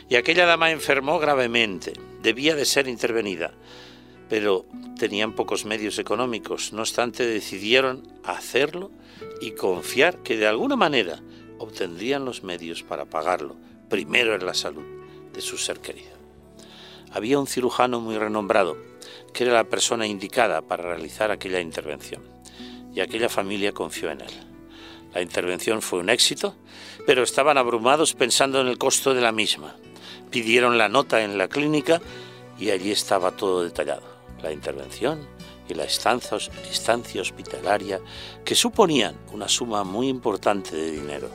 y 0.08 0.18
aquella 0.18 0.46
dama 0.46 0.70
enfermó 0.70 1.18
gravemente, 1.18 1.94
debía 2.22 2.54
de 2.54 2.66
ser 2.66 2.88
intervenida, 2.88 3.56
pero 4.30 4.68
tenían 5.00 5.34
pocos 5.34 5.66
medios 5.66 5.98
económicos, 5.98 6.72
no 6.72 6.82
obstante 6.82 7.26
decidieron 7.26 8.08
hacerlo 8.24 8.92
y 9.42 9.54
confiar 9.54 10.20
que 10.20 10.38
de 10.38 10.46
alguna 10.46 10.76
manera 10.76 11.24
obtendrían 11.58 12.24
los 12.24 12.44
medios 12.44 12.84
para 12.84 13.06
pagarlo, 13.06 13.56
primero 13.90 14.36
en 14.36 14.46
la 14.46 14.54
salud 14.54 14.86
de 15.34 15.42
su 15.42 15.58
ser 15.58 15.80
querido. 15.80 16.12
Había 17.12 17.40
un 17.40 17.48
cirujano 17.48 18.00
muy 18.00 18.16
renombrado, 18.16 18.78
que 19.34 19.46
era 19.46 19.54
la 19.54 19.64
persona 19.64 20.06
indicada 20.06 20.62
para 20.62 20.84
realizar 20.84 21.32
aquella 21.32 21.62
intervención 21.62 22.22
y 22.94 23.00
aquella 23.00 23.28
familia 23.28 23.72
confió 23.72 24.12
en 24.12 24.22
él. 24.22 24.51
La 25.14 25.22
intervención 25.22 25.82
fue 25.82 26.00
un 26.00 26.10
éxito, 26.10 26.56
pero 27.06 27.24
estaban 27.24 27.58
abrumados 27.58 28.14
pensando 28.14 28.62
en 28.62 28.68
el 28.68 28.78
costo 28.78 29.14
de 29.14 29.22
la 29.22 29.32
misma. 29.32 29.76
Pidieron 30.30 30.78
la 30.78 30.88
nota 30.88 31.22
en 31.22 31.38
la 31.38 31.50
clínica 31.50 32.02
y 32.58 32.70
allí 32.70 32.92
estaba 32.92 33.32
todo 33.32 33.64
detallado. 33.64 34.04
La 34.42 34.52
intervención 34.52 35.28
y 35.68 35.74
la 35.74 35.84
estancia, 35.84 37.22
hospitalaria 37.22 38.00
que 38.46 38.56
suponían 38.56 39.18
una 39.32 39.48
suma 39.48 39.84
muy 39.84 40.08
importante 40.08 40.76
de 40.76 40.92
dinero 40.92 41.30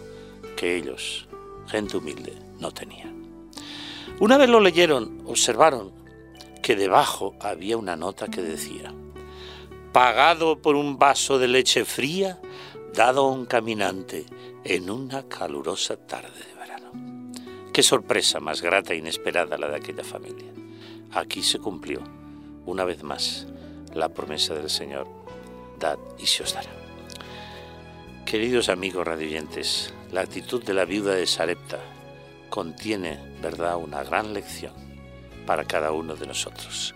que 0.56 0.76
ellos, 0.76 1.28
gente 1.68 1.96
humilde, 1.96 2.34
no 2.58 2.70
tenían. 2.70 3.26
Una 4.20 4.38
vez 4.38 4.48
lo 4.48 4.60
leyeron, 4.60 5.22
observaron 5.26 5.92
que 6.62 6.76
debajo 6.76 7.34
había 7.40 7.76
una 7.76 7.96
nota 7.96 8.28
que 8.28 8.40
decía, 8.40 8.94
pagado 9.92 10.60
por 10.60 10.74
un 10.74 10.98
vaso 10.98 11.38
de 11.38 11.48
leche 11.48 11.84
fría 11.84 12.40
dado 12.96 13.26
a 13.26 13.30
un 13.30 13.44
caminante 13.44 14.24
en 14.64 14.88
una 14.88 15.28
calurosa 15.28 15.98
tarde 15.98 16.30
de 16.30 16.58
verano. 16.58 17.30
Qué 17.70 17.82
sorpresa 17.82 18.40
más 18.40 18.62
grata 18.62 18.94
e 18.94 18.96
inesperada 18.96 19.58
la 19.58 19.68
de 19.68 19.76
aquella 19.76 20.02
familia. 20.02 20.50
Aquí 21.12 21.42
se 21.42 21.58
cumplió, 21.58 22.00
una 22.64 22.84
vez 22.84 23.02
más, 23.02 23.46
la 23.94 24.08
promesa 24.08 24.54
del 24.54 24.70
Señor, 24.70 25.06
dad 25.78 25.98
y 26.18 26.26
se 26.26 26.42
os 26.42 26.54
dará. 26.54 26.70
Queridos 28.24 28.70
amigos 28.70 29.06
radioyentes, 29.06 29.92
la 30.10 30.22
actitud 30.22 30.64
de 30.64 30.72
la 30.72 30.86
viuda 30.86 31.14
de 31.14 31.26
Sarepta 31.26 31.80
contiene, 32.48 33.20
verdad, 33.42 33.76
una 33.76 34.02
gran 34.04 34.32
lección 34.32 34.72
para 35.44 35.66
cada 35.66 35.92
uno 35.92 36.16
de 36.16 36.26
nosotros. 36.26 36.94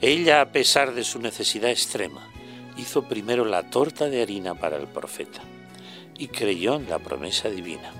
Ella, 0.00 0.40
a 0.40 0.50
pesar 0.50 0.94
de 0.94 1.04
su 1.04 1.18
necesidad 1.18 1.70
extrema, 1.70 2.31
hizo 2.76 3.02
primero 3.04 3.44
la 3.44 3.64
torta 3.70 4.08
de 4.08 4.22
harina 4.22 4.54
para 4.54 4.76
el 4.76 4.86
profeta 4.86 5.40
y 6.18 6.28
creyó 6.28 6.76
en 6.76 6.88
la 6.88 6.98
promesa 6.98 7.48
divina. 7.48 7.92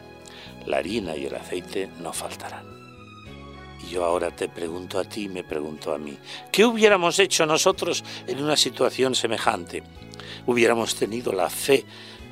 La 0.66 0.78
harina 0.78 1.16
y 1.16 1.26
el 1.26 1.34
aceite 1.34 1.88
no 2.00 2.12
faltarán. 2.12 2.66
Y 3.84 3.90
yo 3.90 4.04
ahora 4.04 4.30
te 4.30 4.48
pregunto 4.48 4.98
a 4.98 5.04
ti, 5.04 5.28
me 5.28 5.42
pregunto 5.42 5.92
a 5.92 5.98
mí, 5.98 6.16
¿qué 6.52 6.64
hubiéramos 6.64 7.18
hecho 7.18 7.46
nosotros 7.46 8.04
en 8.26 8.42
una 8.42 8.56
situación 8.56 9.14
semejante? 9.14 9.82
¿Hubiéramos 10.46 10.94
tenido 10.94 11.32
la 11.32 11.50
fe 11.50 11.84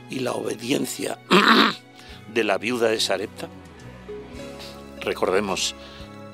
y 0.09 0.21
la 0.21 0.33
obediencia 0.33 1.19
de 2.33 2.45
la 2.45 2.57
viuda 2.59 2.89
de 2.89 3.01
Sarepta? 3.01 3.49
Recordemos 5.01 5.75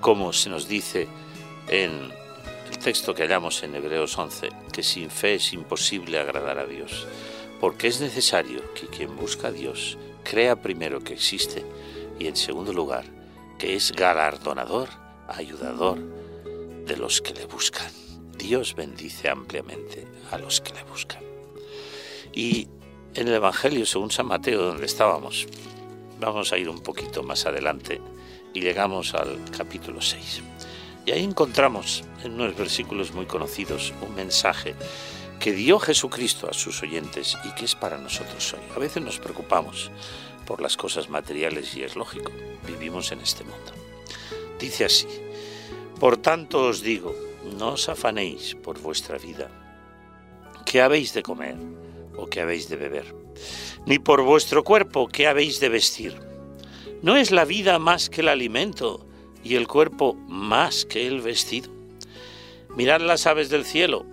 cómo 0.01 0.33
se 0.33 0.51
nos 0.51 0.69
dice 0.69 1.09
en 1.69 2.13
texto 2.87 3.17
que 3.17 3.25
hallamos 3.25 3.65
en 3.65 3.75
Hebreos 3.75 4.17
11, 4.17 4.49
que 4.73 4.85
sin 4.85 5.11
fe 5.11 5.35
es 5.35 5.53
imposible 5.53 6.21
agradar 6.21 6.61
a 6.61 6.67
Dios, 6.67 7.09
porque 7.59 7.89
es 7.89 8.01
necesario 8.01 8.63
que 8.75 8.87
quien 8.87 9.17
busca 9.17 9.49
a 9.49 9.51
Dios 9.51 9.99
crea 10.23 10.63
primero 10.63 11.01
que 11.01 11.15
existe 11.15 11.65
y 12.21 12.29
en 12.29 12.37
segundo 12.37 12.73
lugar 12.73 13.05
que 13.59 13.75
es 13.75 13.91
galardonador, 13.91 14.89
ayudador 15.27 15.99
de 16.87 16.97
los 16.97 17.21
que 17.21 17.35
le 17.35 17.47
buscan. 17.47 17.91
Dios 18.39 18.77
bendice 18.77 19.31
ampliamente 19.31 20.07
a 20.31 20.39
los 20.39 20.61
que 20.61 20.73
le 20.73 20.85
buscan. 20.85 21.25
Y 22.33 22.69
en 23.17 23.27
el 23.27 23.35
Evangelio 23.35 23.85
según 23.85 24.13
San 24.13 24.27
Mateo, 24.27 24.63
donde 24.63 24.87
estábamos, 24.87 25.49
vamos 26.21 26.53
a 26.53 26.57
ir 26.57 26.69
un 26.69 26.85
poquito 26.85 27.25
más 27.25 27.47
adelante 27.47 28.01
y 28.55 28.61
llegamos 28.61 29.13
al 29.13 29.41
capítulo 29.51 30.01
6. 30.01 30.43
Y 31.07 31.13
ahí 31.13 31.23
encontramos 31.23 32.03
en 32.25 32.33
unos 32.33 32.57
versículos 32.57 33.15
muy 33.15 33.27
conocidos 33.27 33.95
un 34.07 34.17
mensaje 34.17 34.75
que 35.39 35.53
dio 35.53 35.79
Jesucristo 35.79 36.49
a 36.51 36.53
sus 36.53 36.83
oyentes 36.83 37.37
y 37.45 37.55
que 37.55 37.65
es 37.65 37.77
para 37.77 37.97
nosotros 37.97 38.53
hoy. 38.55 38.61
A 38.75 38.81
veces 38.81 39.05
nos 39.05 39.21
preocupamos 39.21 39.93
por 40.47 40.61
las 40.61 40.77
cosas 40.77 41.09
materiales 41.09 41.77
y 41.77 41.85
es 41.85 41.95
lógico, 41.95 42.33
vivimos 42.67 43.13
en 43.13 43.21
este 43.21 43.45
mundo. 43.45 43.73
Dice 44.59 44.87
así, 44.87 45.07
por 46.01 46.17
tanto 46.17 46.65
os 46.65 46.83
digo, 46.83 47.15
no 47.57 47.75
os 47.75 47.89
afanéis 47.89 48.57
por 48.57 48.81
vuestra 48.81 49.17
vida, 49.17 49.49
qué 50.65 50.83
habéis 50.83 51.15
de 51.15 51.23
comer 51.23 51.57
o 52.17 52.27
qué 52.27 52.41
habéis 52.41 52.69
de 52.69 52.77
beber, 52.77 53.15
ni 53.85 54.01
por 54.01 54.23
vuestro 54.23 54.65
cuerpo, 54.65 55.07
qué 55.07 55.29
habéis 55.29 55.61
de 55.61 55.69
vestir. 55.69 56.21
¿No 57.03 57.17
es 57.17 57.31
la 57.31 57.45
vida 57.45 57.79
más 57.79 58.11
que 58.11 58.23
el 58.23 58.29
alimento 58.29 59.06
y 59.47 59.55
el 59.55 59.69
cuerpo 59.69 60.15
más 60.27 60.85
que 60.85 61.07
el 61.07 61.21
vestido? 61.21 61.71
Mirad 62.77 63.01
las 63.01 63.27
aves 63.29 63.49
del 63.49 63.65
cielo, 63.65 64.05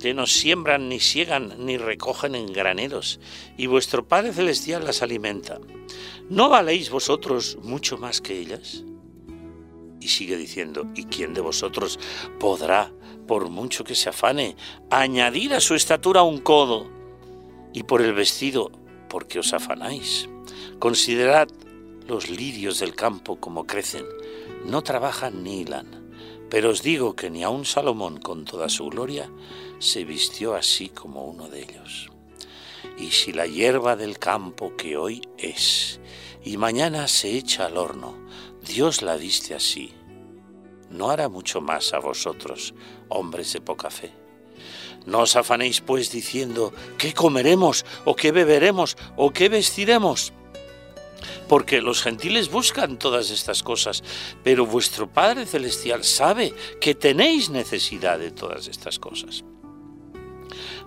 que 0.00 0.14
no 0.14 0.26
siembran, 0.26 0.88
ni 0.88 0.98
siegan, 0.98 1.54
ni 1.66 1.76
recogen 1.76 2.34
en 2.34 2.52
graneros, 2.52 3.20
y 3.58 3.66
vuestro 3.66 4.08
Padre 4.08 4.32
Celestial 4.32 4.84
las 4.84 5.02
alimenta. 5.02 5.60
¿No 6.30 6.48
valéis 6.48 6.88
vosotros 6.88 7.58
mucho 7.62 7.98
más 7.98 8.22
que 8.22 8.38
ellas? 8.38 8.84
Y 10.00 10.08
sigue 10.08 10.38
diciendo, 10.38 10.86
¿y 10.94 11.04
quién 11.04 11.34
de 11.34 11.42
vosotros 11.42 11.98
podrá, 12.40 12.90
por 13.26 13.50
mucho 13.50 13.84
que 13.84 13.94
se 13.94 14.08
afane, 14.08 14.56
añadir 14.90 15.52
a 15.52 15.60
su 15.60 15.74
estatura 15.74 16.22
un 16.22 16.38
codo? 16.38 16.90
Y 17.74 17.82
por 17.82 18.00
el 18.00 18.14
vestido, 18.14 18.70
¿por 19.10 19.26
qué 19.26 19.40
os 19.40 19.52
afanáis? 19.52 20.28
Considerad 20.78 21.48
los 22.06 22.30
lirios 22.30 22.78
del 22.78 22.94
campo 22.94 23.38
como 23.38 23.66
crecen, 23.66 24.06
no 24.64 24.82
trabajan 24.82 25.42
ni 25.42 25.60
hilan. 25.60 26.10
Pero 26.50 26.70
os 26.70 26.82
digo 26.82 27.14
que 27.14 27.30
ni 27.30 27.44
aun 27.44 27.64
Salomón 27.64 28.18
con 28.18 28.44
toda 28.44 28.68
su 28.68 28.88
gloria 28.88 29.30
se 29.78 30.04
vistió 30.04 30.54
así 30.54 30.88
como 30.88 31.24
uno 31.24 31.48
de 31.48 31.62
ellos. 31.62 32.10
Y 32.96 33.10
si 33.10 33.32
la 33.32 33.46
hierba 33.46 33.96
del 33.96 34.18
campo 34.18 34.74
que 34.76 34.96
hoy 34.96 35.22
es 35.36 36.00
y 36.42 36.56
mañana 36.56 37.06
se 37.08 37.36
echa 37.36 37.66
al 37.66 37.76
horno, 37.76 38.16
Dios 38.62 39.02
la 39.02 39.16
viste 39.16 39.54
así, 39.54 39.92
¿no 40.90 41.10
hará 41.10 41.28
mucho 41.28 41.60
más 41.60 41.92
a 41.92 41.98
vosotros, 41.98 42.74
hombres 43.08 43.52
de 43.52 43.60
poca 43.60 43.90
fe? 43.90 44.12
No 45.06 45.20
os 45.20 45.36
afanéis 45.36 45.80
pues 45.80 46.10
diciendo, 46.10 46.72
¿qué 46.98 47.14
comeremos 47.14 47.84
o 48.04 48.16
qué 48.16 48.32
beberemos 48.32 48.96
o 49.16 49.30
qué 49.30 49.48
vestiremos? 49.48 50.32
Porque 51.48 51.80
los 51.80 52.02
gentiles 52.02 52.50
buscan 52.50 52.98
todas 52.98 53.30
estas 53.30 53.62
cosas, 53.62 54.02
pero 54.44 54.66
vuestro 54.66 55.08
Padre 55.10 55.46
Celestial 55.46 56.04
sabe 56.04 56.54
que 56.80 56.94
tenéis 56.94 57.50
necesidad 57.50 58.18
de 58.18 58.30
todas 58.30 58.68
estas 58.68 58.98
cosas. 58.98 59.44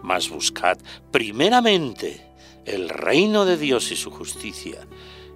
Mas 0.01 0.29
buscad 0.29 0.77
primeramente 1.11 2.25
el 2.65 2.89
reino 2.89 3.45
de 3.45 3.57
Dios 3.57 3.91
y 3.91 3.95
su 3.95 4.11
justicia, 4.11 4.87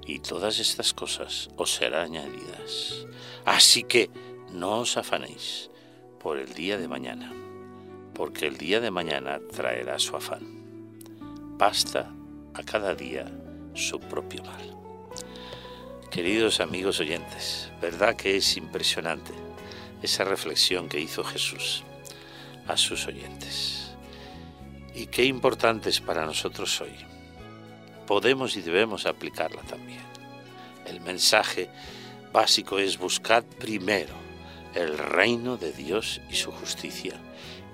y 0.05 0.19
todas 0.19 0.59
estas 0.59 0.93
cosas 0.93 1.49
os 1.55 1.73
serán 1.73 2.15
añadidas. 2.15 3.05
Así 3.45 3.83
que 3.83 4.09
no 4.51 4.79
os 4.79 4.97
afanéis 4.97 5.69
por 6.19 6.37
el 6.37 6.53
día 6.53 6.77
de 6.77 6.87
mañana, 6.87 7.33
porque 8.13 8.47
el 8.47 8.57
día 8.57 8.79
de 8.79 8.91
mañana 8.91 9.39
traerá 9.51 9.99
su 9.99 10.15
afán. 10.15 10.65
Basta 11.57 12.11
a 12.53 12.63
cada 12.63 12.95
día 12.95 13.25
su 13.73 13.99
propio 13.99 14.43
mal. 14.43 14.74
Queridos 16.15 16.61
amigos 16.61 17.01
oyentes, 17.01 17.69
verdad 17.81 18.15
que 18.15 18.37
es 18.37 18.55
impresionante 18.55 19.33
esa 20.01 20.23
reflexión 20.23 20.87
que 20.87 20.97
hizo 20.97 21.25
Jesús 21.25 21.83
a 22.69 22.77
sus 22.77 23.05
oyentes. 23.07 23.89
Y 24.93 25.07
qué 25.07 25.25
importante 25.25 25.89
es 25.89 25.99
para 25.99 26.25
nosotros 26.25 26.79
hoy. 26.79 26.95
Podemos 28.07 28.55
y 28.55 28.61
debemos 28.61 29.05
aplicarla 29.05 29.61
también. 29.63 29.99
El 30.85 31.01
mensaje 31.01 31.69
básico 32.31 32.79
es 32.79 32.97
buscar 32.97 33.43
primero 33.43 34.13
el 34.73 34.97
reino 34.97 35.57
de 35.57 35.73
Dios 35.73 36.21
y 36.29 36.35
su 36.35 36.49
justicia. 36.53 37.19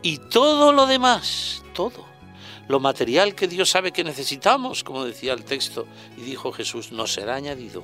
Y 0.02 0.18
todo 0.18 0.74
lo 0.74 0.88
demás, 0.88 1.62
todo, 1.76 2.08
lo 2.68 2.80
material 2.80 3.36
que 3.36 3.48
Dios 3.48 3.70
sabe 3.70 3.92
que 3.92 4.04
necesitamos, 4.04 4.84
como 4.84 5.06
decía 5.06 5.34
el 5.34 5.44
texto, 5.44 5.86
y 6.18 6.22
dijo 6.22 6.52
Jesús, 6.52 6.92
nos 6.92 7.14
será 7.14 7.36
añadido 7.36 7.84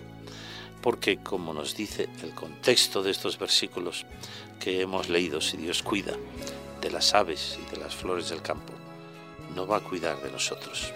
porque 0.88 1.18
como 1.18 1.54
nos 1.54 1.76
dice 1.76 2.08
el 2.24 2.34
contexto 2.34 3.04
de 3.04 3.12
estos 3.12 3.38
versículos 3.38 4.06
que 4.58 4.80
hemos 4.80 5.10
leído, 5.10 5.42
si 5.42 5.58
Dios 5.58 5.84
cuida 5.84 6.14
de 6.80 6.90
las 6.90 7.14
aves 7.14 7.60
y 7.62 7.70
de 7.70 7.82
las 7.82 7.94
flores 7.94 8.30
del 8.30 8.42
campo, 8.42 8.72
no 9.54 9.68
va 9.68 9.80
a 9.80 9.84
cuidar 9.84 10.24
de 10.24 10.32
nosotros, 10.32 10.94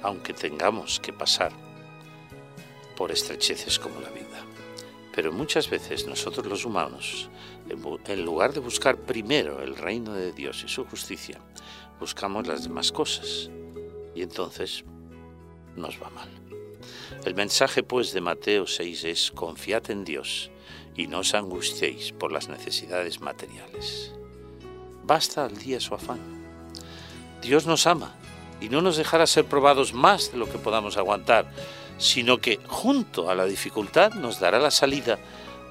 aunque 0.00 0.32
tengamos 0.32 0.98
que 0.98 1.12
pasar 1.12 1.52
por 2.96 3.12
estrecheces 3.12 3.78
como 3.78 4.00
la 4.00 4.08
vida. 4.08 4.46
Pero 5.14 5.30
muchas 5.30 5.68
veces 5.68 6.06
nosotros 6.06 6.46
los 6.46 6.64
humanos, 6.64 7.28
en 7.68 8.24
lugar 8.24 8.54
de 8.54 8.60
buscar 8.60 8.96
primero 8.96 9.60
el 9.60 9.76
reino 9.76 10.14
de 10.14 10.32
Dios 10.32 10.64
y 10.64 10.68
su 10.68 10.86
justicia, 10.86 11.38
buscamos 12.00 12.46
las 12.46 12.62
demás 12.62 12.90
cosas 12.90 13.50
y 14.14 14.22
entonces 14.22 14.86
nos 15.76 16.02
va 16.02 16.08
mal. 16.08 16.47
El 17.24 17.34
mensaje 17.34 17.82
pues 17.82 18.12
de 18.12 18.20
Mateo 18.20 18.66
6 18.66 19.04
es 19.04 19.30
confiad 19.30 19.90
en 19.90 20.04
Dios 20.04 20.50
y 20.96 21.06
no 21.06 21.20
os 21.20 21.34
angustiéis 21.34 22.12
por 22.12 22.32
las 22.32 22.48
necesidades 22.48 23.20
materiales. 23.20 24.12
Basta 25.04 25.44
al 25.44 25.56
día 25.56 25.80
su 25.80 25.94
afán. 25.94 26.20
Dios 27.40 27.66
nos 27.66 27.86
ama 27.86 28.14
y 28.60 28.68
no 28.68 28.82
nos 28.82 28.96
dejará 28.96 29.26
ser 29.26 29.44
probados 29.44 29.92
más 29.92 30.32
de 30.32 30.38
lo 30.38 30.50
que 30.50 30.58
podamos 30.58 30.96
aguantar, 30.96 31.50
sino 31.98 32.38
que 32.38 32.58
junto 32.66 33.30
a 33.30 33.34
la 33.34 33.44
dificultad 33.44 34.14
nos 34.14 34.40
dará 34.40 34.58
la 34.58 34.70
salida 34.70 35.18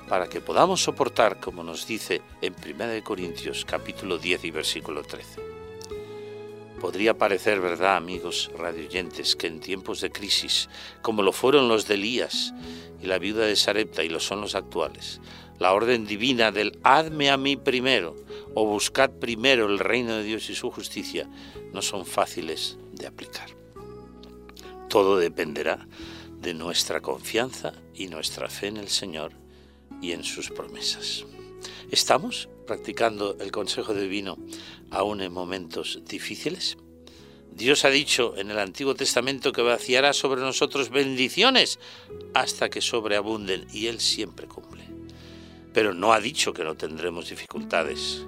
para 0.08 0.28
que 0.28 0.42
podamos 0.42 0.82
soportar, 0.82 1.40
como 1.40 1.64
nos 1.64 1.86
dice 1.86 2.22
en 2.42 2.56
1 2.56 3.04
Corintios 3.04 3.66
capítulo 3.66 4.18
10 4.18 4.46
y 4.46 4.52
versículo 4.52 5.04
13. 5.04 5.57
Podría 6.80 7.18
parecer 7.18 7.60
verdad, 7.60 7.96
amigos 7.96 8.52
radioyentes, 8.56 9.36
que 9.36 9.48
en 9.48 9.60
tiempos 9.60 10.00
de 10.02 10.12
crisis, 10.12 10.70
como 11.02 11.24
lo 11.24 11.32
fueron 11.32 11.68
los 11.68 11.88
de 11.88 11.96
Elías 11.96 12.54
y 13.02 13.08
la 13.08 13.18
viuda 13.18 13.46
de 13.46 13.56
Sarepta 13.56 14.04
y 14.04 14.10
lo 14.10 14.20
son 14.20 14.42
los 14.42 14.54
actuales, 14.54 15.20
la 15.60 15.74
orden 15.74 16.06
divina 16.06 16.52
del 16.52 16.78
hazme 16.84 17.32
a 17.32 17.38
mí 17.38 17.56
primero 17.56 18.16
o 18.54 18.66
buscad 18.66 19.10
primero 19.10 19.66
el 19.66 19.80
reino 19.80 20.18
de 20.18 20.24
Dios 20.24 20.50
y 20.52 20.56
su 20.56 20.70
justicia 20.70 21.28
no 21.74 21.82
son 21.82 22.06
fáciles 22.06 22.78
de 22.92 23.08
aplicar. 23.08 23.50
Todo 24.88 25.18
dependerá 25.18 25.88
de 26.40 26.54
nuestra 26.54 27.02
confianza 27.02 27.74
y 27.96 28.08
nuestra 28.08 28.50
fe 28.50 28.68
en 28.68 28.78
el 28.78 28.90
Señor 28.90 29.32
y 30.00 30.12
en 30.12 30.24
sus 30.24 30.52
promesas. 30.52 31.26
¿Estamos 31.90 32.50
practicando 32.68 33.36
el 33.40 33.52
consejo 33.52 33.96
divino 33.96 34.38
aún 34.92 35.22
en 35.22 35.34
momentos 35.34 36.02
difíciles? 36.06 36.78
Dios 37.58 37.86
ha 37.86 37.90
dicho 37.90 38.36
en 38.38 38.52
el 38.52 38.60
Antiguo 38.60 38.94
Testamento 38.94 39.52
que 39.52 39.64
vaciará 39.64 40.14
sobre 40.14 40.42
nosotros 40.42 40.92
bendiciones 40.92 41.80
hasta 42.36 42.70
que 42.70 42.82
sobreabunden 42.82 43.66
y 43.74 43.88
Él 43.88 44.00
siempre 44.00 44.46
cumple. 44.46 44.84
Pero 45.74 45.96
no 45.96 46.14
ha 46.14 46.20
dicho 46.20 46.54
que 46.54 46.64
no 46.64 46.78
tendremos 46.78 47.32
dificultades, 47.32 48.28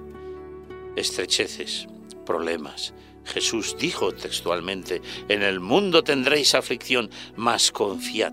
estrecheces, 0.96 1.86
problemas. 2.26 2.92
Jesús 3.24 3.76
dijo 3.78 4.10
textualmente, 4.10 5.00
en 5.28 5.44
el 5.44 5.60
mundo 5.60 6.02
tendréis 6.02 6.56
aflicción, 6.56 7.08
mas 7.36 7.70
confiad, 7.70 8.32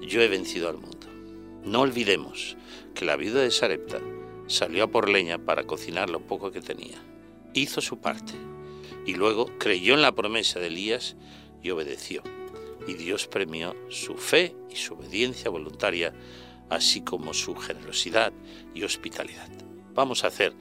yo 0.00 0.22
he 0.22 0.28
vencido 0.28 0.70
al 0.70 0.78
mundo. 0.78 1.06
No 1.64 1.82
olvidemos 1.82 2.56
que 2.94 3.04
la 3.04 3.16
viuda 3.16 3.42
de 3.42 3.50
Sarepta 3.50 4.00
salió 4.46 4.84
a 4.84 4.86
por 4.88 5.08
leña 5.08 5.38
para 5.38 5.64
cocinar 5.64 6.10
lo 6.10 6.20
poco 6.20 6.50
que 6.50 6.60
tenía. 6.60 6.98
Hizo 7.52 7.80
su 7.80 8.00
parte 8.00 8.34
y 9.06 9.14
luego 9.14 9.50
creyó 9.58 9.94
en 9.94 10.02
la 10.02 10.12
promesa 10.12 10.60
de 10.60 10.68
Elías 10.68 11.16
y 11.62 11.70
obedeció. 11.70 12.22
Y 12.86 12.94
Dios 12.94 13.26
premió 13.26 13.74
su 13.88 14.16
fe 14.16 14.54
y 14.70 14.76
su 14.76 14.94
obediencia 14.94 15.50
voluntaria, 15.50 16.12
así 16.68 17.00
como 17.00 17.32
su 17.32 17.54
generosidad 17.54 18.32
y 18.74 18.82
hospitalidad. 18.82 19.48
Vamos 19.94 20.24
a 20.24 20.28
hacer 20.28 20.54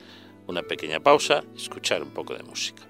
una 0.47 0.61
pequeña 0.61 0.99
pausa, 0.99 1.43
escuchar 1.55 2.03
un 2.03 2.11
poco 2.11 2.33
de 2.33 2.43
música. 2.43 2.83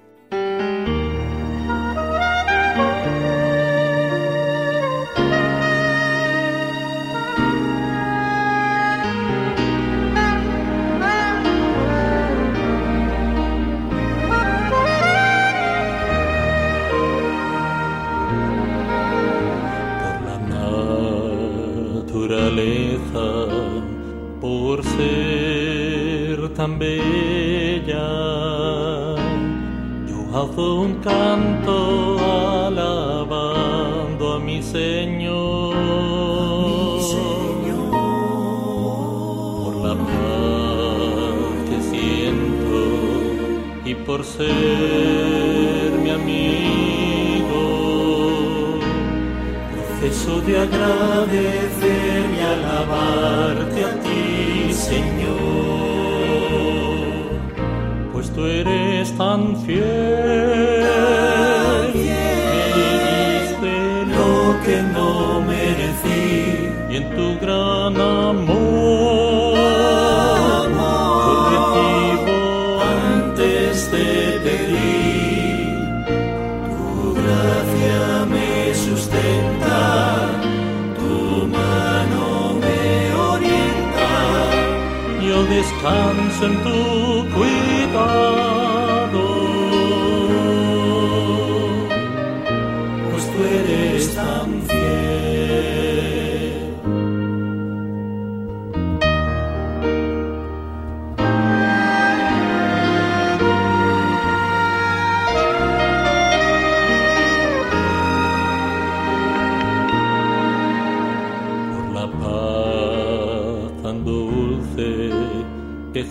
Yo 85.53 85.59
descanso 85.59 86.45
en 86.47 86.63
tu 86.63 87.29
cuidado 87.35 88.72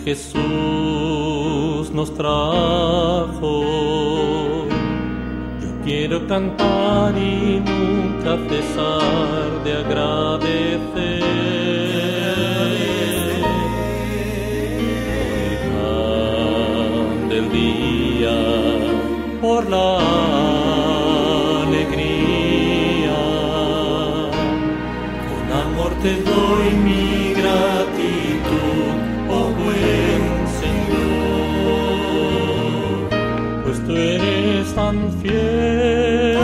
Jesús 0.05 1.89
nos 1.93 2.13
trajo. 2.13 3.63
Yo 5.61 5.69
quiero 5.85 6.27
cantar 6.27 7.17
y 7.17 7.61
nunca 7.61 8.37
cesar 8.49 9.63
de 9.63 9.73
agradecer. 9.73 11.23
Por 15.71 17.29
del 17.29 17.45
día, 17.51 18.35
por 19.41 19.69
la 19.69 19.99
alegría, 21.63 23.15
con 25.29 25.45
amor 25.61 25.91
te 26.01 26.13
doy 26.23 26.73
mi 26.83 27.12
fiel. 35.21 36.37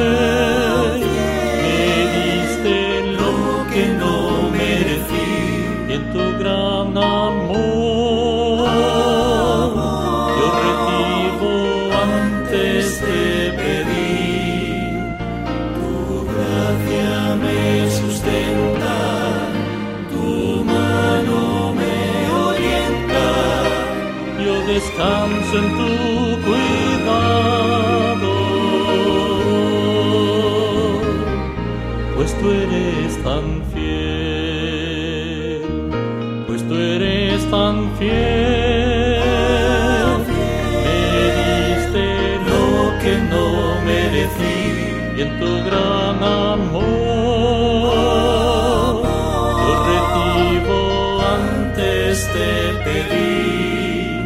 Me 1.62 1.84
diste 2.16 2.76
lo 3.20 3.34
que 3.74 3.84
no 4.02 4.16
merecí 4.52 5.30
y 5.90 5.92
en 5.94 6.04
tu 6.14 6.24
gran 6.40 6.90
amor 6.98 7.60
yo 10.40 10.48
recibo 10.66 11.54
antes 12.04 12.84
de 13.02 13.24
pedir. 13.60 14.94
Tu 15.76 15.92
gracia 16.32 17.14
me 17.44 17.60
sustenta, 18.00 18.98
tu 20.12 20.28
mano 20.64 21.40
me 21.80 21.98
orienta. 22.48 23.28
Yo 24.44 24.54
descanso 24.74 25.54
en 25.58 25.68
tu 25.78 25.90
Me 40.86 40.98
diste 41.40 42.08
lo 42.50 42.68
que 43.02 43.14
no 43.32 43.46
merecí 43.90 44.60
y 45.18 45.22
en 45.22 45.32
tu 45.40 45.52
gran 45.68 46.18
amor 46.24 46.90
lo 49.66 49.72
recibo 49.90 50.80
antes 51.38 52.14
de 52.36 52.52
pedir. 52.86 54.20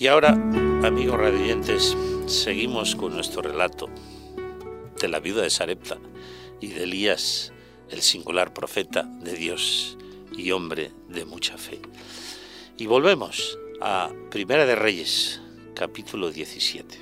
Y 0.00 0.06
ahora, 0.06 0.30
amigos 0.84 1.18
radiantes, 1.18 1.96
seguimos 2.26 2.94
con 2.94 3.12
nuestro 3.14 3.42
relato 3.42 3.88
de 5.00 5.08
la 5.08 5.18
viuda 5.18 5.42
de 5.42 5.50
Sarepta 5.50 5.98
y 6.60 6.68
de 6.68 6.84
Elías, 6.84 7.52
el 7.90 8.02
singular 8.02 8.54
profeta 8.54 9.02
de 9.02 9.32
Dios 9.34 9.98
y 10.36 10.52
hombre 10.52 10.92
de 11.08 11.24
mucha 11.24 11.58
fe. 11.58 11.80
Y 12.76 12.86
volvemos 12.86 13.58
a 13.80 14.12
Primera 14.30 14.66
de 14.66 14.76
Reyes, 14.76 15.40
capítulo 15.74 16.30
17. 16.30 16.96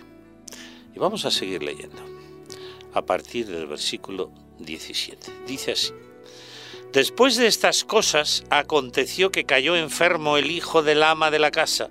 Y 0.95 0.99
vamos 0.99 1.27
a 1.27 1.31
seguir 1.31 1.63
leyendo 1.63 2.03
a 2.95 3.05
partir 3.05 3.47
del 3.47 3.67
versículo 3.67 4.33
17. 4.61 5.33
Dice 5.47 5.73
así. 5.73 5.93
Después 6.95 7.37
de 7.37 7.47
estas 7.47 7.85
cosas 7.85 8.45
aconteció 8.49 9.31
que 9.31 9.45
cayó 9.45 9.77
enfermo 9.77 10.39
el 10.39 10.51
hijo 10.51 10.83
del 10.83 11.03
ama 11.03 11.31
de 11.31 11.41
la 11.41 11.51
casa, 11.51 11.91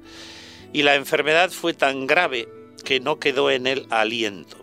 y 0.76 0.84
la 0.84 0.96
enfermedad 0.96 1.52
fue 1.52 1.74
tan 1.74 2.06
grave 2.06 2.50
que 2.84 3.00
no 3.00 3.18
quedó 3.18 3.50
en 3.50 3.66
él 3.66 3.88
aliento. 3.92 4.58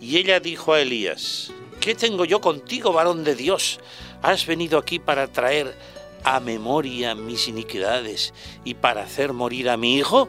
Y 0.00 0.16
ella 0.16 0.40
dijo 0.40 0.72
a 0.72 0.80
Elías, 0.80 1.52
¿qué 1.78 1.94
tengo 1.94 2.24
yo 2.24 2.40
contigo, 2.40 2.92
varón 2.92 3.22
de 3.22 3.36
Dios? 3.36 3.78
¿Has 4.20 4.46
venido 4.46 4.80
aquí 4.80 4.98
para 4.98 5.28
traer 5.28 5.78
a 6.24 6.40
memoria 6.40 7.14
mis 7.14 7.46
iniquidades 7.46 8.34
y 8.64 8.74
para 8.74 9.04
hacer 9.04 9.32
morir 9.32 9.68
a 9.70 9.76
mi 9.76 9.96
hijo? 9.96 10.28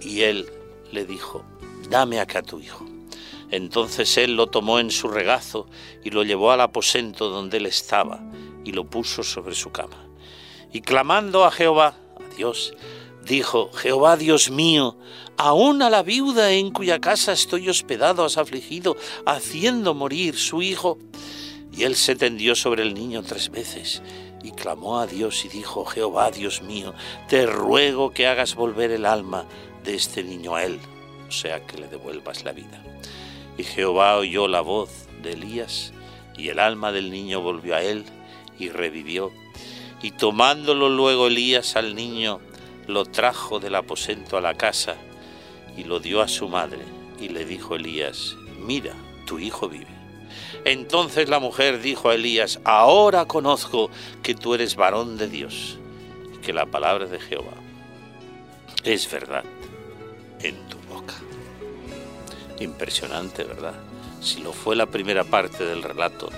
Y 0.00 0.22
él 0.22 0.48
le 0.90 1.04
dijo, 1.04 1.44
dame 1.90 2.18
acá 2.18 2.40
tu 2.40 2.60
hijo. 2.60 2.86
Entonces 3.50 4.16
él 4.16 4.36
lo 4.36 4.46
tomó 4.46 4.78
en 4.78 4.90
su 4.90 5.08
regazo 5.08 5.68
y 6.02 6.08
lo 6.08 6.22
llevó 6.22 6.50
al 6.50 6.62
aposento 6.62 7.28
donde 7.28 7.58
él 7.58 7.66
estaba 7.66 8.22
y 8.64 8.72
lo 8.72 8.86
puso 8.86 9.22
sobre 9.22 9.54
su 9.54 9.70
cama. 9.70 10.08
Y 10.72 10.80
clamando 10.80 11.44
a 11.44 11.50
Jehová, 11.50 11.88
a 12.18 12.34
Dios, 12.34 12.72
dijo, 13.24 13.70
Jehová 13.72 14.16
Dios 14.16 14.50
mío, 14.50 14.96
aún 15.36 15.82
a 15.82 15.90
la 15.90 16.02
viuda 16.02 16.52
en 16.52 16.70
cuya 16.70 17.00
casa 17.00 17.32
estoy 17.32 17.68
hospedado 17.68 18.24
has 18.24 18.38
afligido, 18.38 18.96
haciendo 19.26 19.94
morir 19.94 20.36
su 20.36 20.62
hijo. 20.62 20.98
Y 21.72 21.84
él 21.84 21.96
se 21.96 22.16
tendió 22.16 22.54
sobre 22.54 22.82
el 22.82 22.94
niño 22.94 23.22
tres 23.22 23.50
veces 23.50 24.02
y 24.42 24.50
clamó 24.50 24.98
a 24.98 25.06
Dios 25.06 25.44
y 25.44 25.48
dijo, 25.48 25.84
Jehová 25.84 26.30
Dios 26.30 26.62
mío, 26.62 26.94
te 27.28 27.46
ruego 27.46 28.10
que 28.10 28.26
hagas 28.26 28.54
volver 28.54 28.90
el 28.90 29.06
alma 29.06 29.46
de 29.84 29.94
este 29.94 30.22
niño 30.22 30.54
a 30.54 30.64
él, 30.64 30.80
o 31.28 31.32
sea, 31.32 31.64
que 31.66 31.78
le 31.78 31.88
devuelvas 31.88 32.44
la 32.44 32.52
vida. 32.52 32.82
Y 33.56 33.64
Jehová 33.64 34.16
oyó 34.16 34.48
la 34.48 34.60
voz 34.60 34.90
de 35.22 35.32
Elías, 35.32 35.92
y 36.36 36.48
el 36.48 36.58
alma 36.58 36.92
del 36.92 37.10
niño 37.10 37.40
volvió 37.40 37.76
a 37.76 37.82
él, 37.82 38.04
y 38.58 38.68
revivió. 38.68 39.30
Y 40.02 40.10
tomándolo 40.12 40.88
luego 40.88 41.28
Elías 41.28 41.76
al 41.76 41.94
niño, 41.94 42.40
lo 42.86 43.04
trajo 43.04 43.60
del 43.60 43.74
aposento 43.74 44.36
a 44.36 44.40
la 44.40 44.54
casa 44.54 44.96
y 45.76 45.84
lo 45.84 46.00
dio 46.00 46.20
a 46.20 46.28
su 46.28 46.48
madre. 46.48 46.84
Y 47.20 47.28
le 47.28 47.44
dijo 47.44 47.76
Elías, 47.76 48.36
mira, 48.58 48.94
tu 49.26 49.38
hijo 49.38 49.68
vive. 49.68 49.86
Entonces 50.64 51.28
la 51.28 51.40
mujer 51.40 51.80
dijo 51.80 52.08
a 52.08 52.14
Elías, 52.14 52.60
ahora 52.64 53.26
conozco 53.26 53.90
que 54.22 54.34
tú 54.34 54.54
eres 54.54 54.76
varón 54.76 55.16
de 55.16 55.28
Dios 55.28 55.78
y 56.34 56.38
que 56.38 56.52
la 56.52 56.66
palabra 56.66 57.06
de 57.06 57.20
Jehová 57.20 57.54
es 58.84 59.10
verdad 59.10 59.44
en 60.40 60.56
tu 60.68 60.78
boca. 60.92 61.14
Impresionante, 62.60 63.44
¿verdad? 63.44 63.74
Si 64.20 64.40
lo 64.40 64.52
fue 64.52 64.76
la 64.76 64.86
primera 64.86 65.24
parte 65.24 65.64
del 65.64 65.82
relato, 65.82 66.30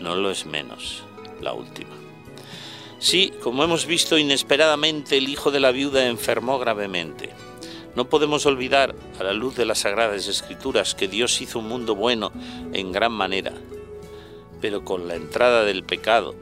no 0.00 0.14
lo 0.14 0.30
es 0.30 0.46
menos 0.46 1.02
la 1.40 1.52
última. 1.52 1.97
Sí, 3.00 3.32
como 3.42 3.62
hemos 3.62 3.86
visto 3.86 4.18
inesperadamente, 4.18 5.16
el 5.18 5.28
hijo 5.28 5.52
de 5.52 5.60
la 5.60 5.70
viuda 5.70 6.06
enfermó 6.08 6.58
gravemente. 6.58 7.30
No 7.94 8.08
podemos 8.08 8.44
olvidar, 8.44 8.94
a 9.20 9.22
la 9.22 9.32
luz 9.32 9.54
de 9.54 9.64
las 9.64 9.78
sagradas 9.78 10.26
escrituras, 10.26 10.96
que 10.96 11.06
Dios 11.06 11.40
hizo 11.40 11.60
un 11.60 11.68
mundo 11.68 11.94
bueno 11.94 12.32
en 12.72 12.90
gran 12.90 13.12
manera, 13.12 13.52
pero 14.60 14.84
con 14.84 15.06
la 15.06 15.14
entrada 15.14 15.64
del 15.64 15.84
pecado 15.84 16.34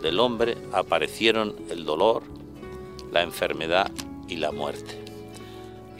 del 0.00 0.20
hombre 0.20 0.56
aparecieron 0.72 1.54
el 1.68 1.84
dolor, 1.84 2.22
la 3.12 3.20
enfermedad 3.22 3.90
y 4.26 4.36
la 4.36 4.52
muerte. 4.52 4.98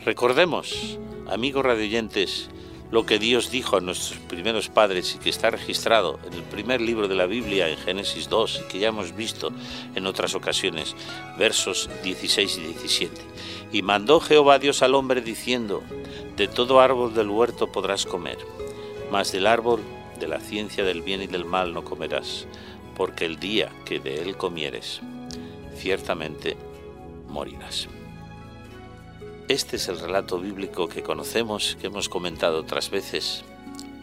Recordemos, 0.07 0.99
amigos 1.29 1.65
radioyentes, 1.65 2.49
lo 2.91 3.07
que 3.07 3.19
Dios 3.19 3.51
dijo 3.51 3.77
a 3.77 3.81
nuestros 3.81 4.19
primeros 4.19 4.69
padres 4.69 5.15
y 5.15 5.19
que 5.19 5.31
está 5.31 5.51
registrado 5.51 6.19
en 6.27 6.35
el 6.35 6.43
primer 6.43 6.81
libro 6.81 7.07
de 7.07 7.15
la 7.15 7.27
Biblia, 7.27 7.69
en 7.69 7.77
Génesis 7.79 8.29
2, 8.29 8.63
y 8.65 8.69
que 8.69 8.79
ya 8.81 8.89
hemos 8.89 9.15
visto 9.15 9.53
en 9.95 10.07
otras 10.07 10.35
ocasiones, 10.35 10.97
versos 11.39 11.89
16 12.03 12.59
y 12.59 12.61
17. 12.63 13.23
Y 13.73 13.83
mandó 13.83 14.19
Jehová 14.21 14.59
Dios 14.59 14.83
al 14.83 14.95
hombre 14.95 15.21
diciendo, 15.21 15.83
de 16.37 16.49
todo 16.49 16.81
árbol 16.81 17.15
del 17.15 17.31
huerto 17.31 17.71
podrás 17.71 18.07
comer, 18.07 18.39
mas 19.11 19.31
del 19.31 19.47
árbol 19.47 19.81
de 20.19 20.27
la 20.27 20.41
ciencia 20.41 20.85
del 20.85 21.03
bien 21.03 21.23
y 21.23 21.27
del 21.29 21.45
mal 21.45 21.73
no 21.73 21.85
comerás, 21.85 22.47
porque 22.97 23.25
el 23.25 23.39
día 23.39 23.71
que 23.85 24.01
de 24.01 24.21
él 24.21 24.37
comieres, 24.37 25.01
ciertamente 25.77 26.57
morirás. 27.29 27.89
Este 29.51 29.79
es 29.79 29.89
el 29.89 29.99
relato 29.99 30.39
bíblico 30.39 30.89
que 30.89 31.03
conocemos, 31.03 31.77
que 31.81 31.89
hemos 31.89 32.09
comentado 32.09 32.61
otras 32.61 32.89
veces. 32.89 33.43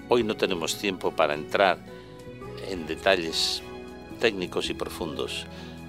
Hoy 0.09 0.21
no 0.21 0.35
tenemos 0.35 0.77
tiempo 0.77 1.11
para 1.11 1.35
entrar 1.35 1.77
en 2.67 2.85
detalles 2.85 3.63
técnicos 4.19 4.69
y 4.69 4.73
profundos, 4.73 5.45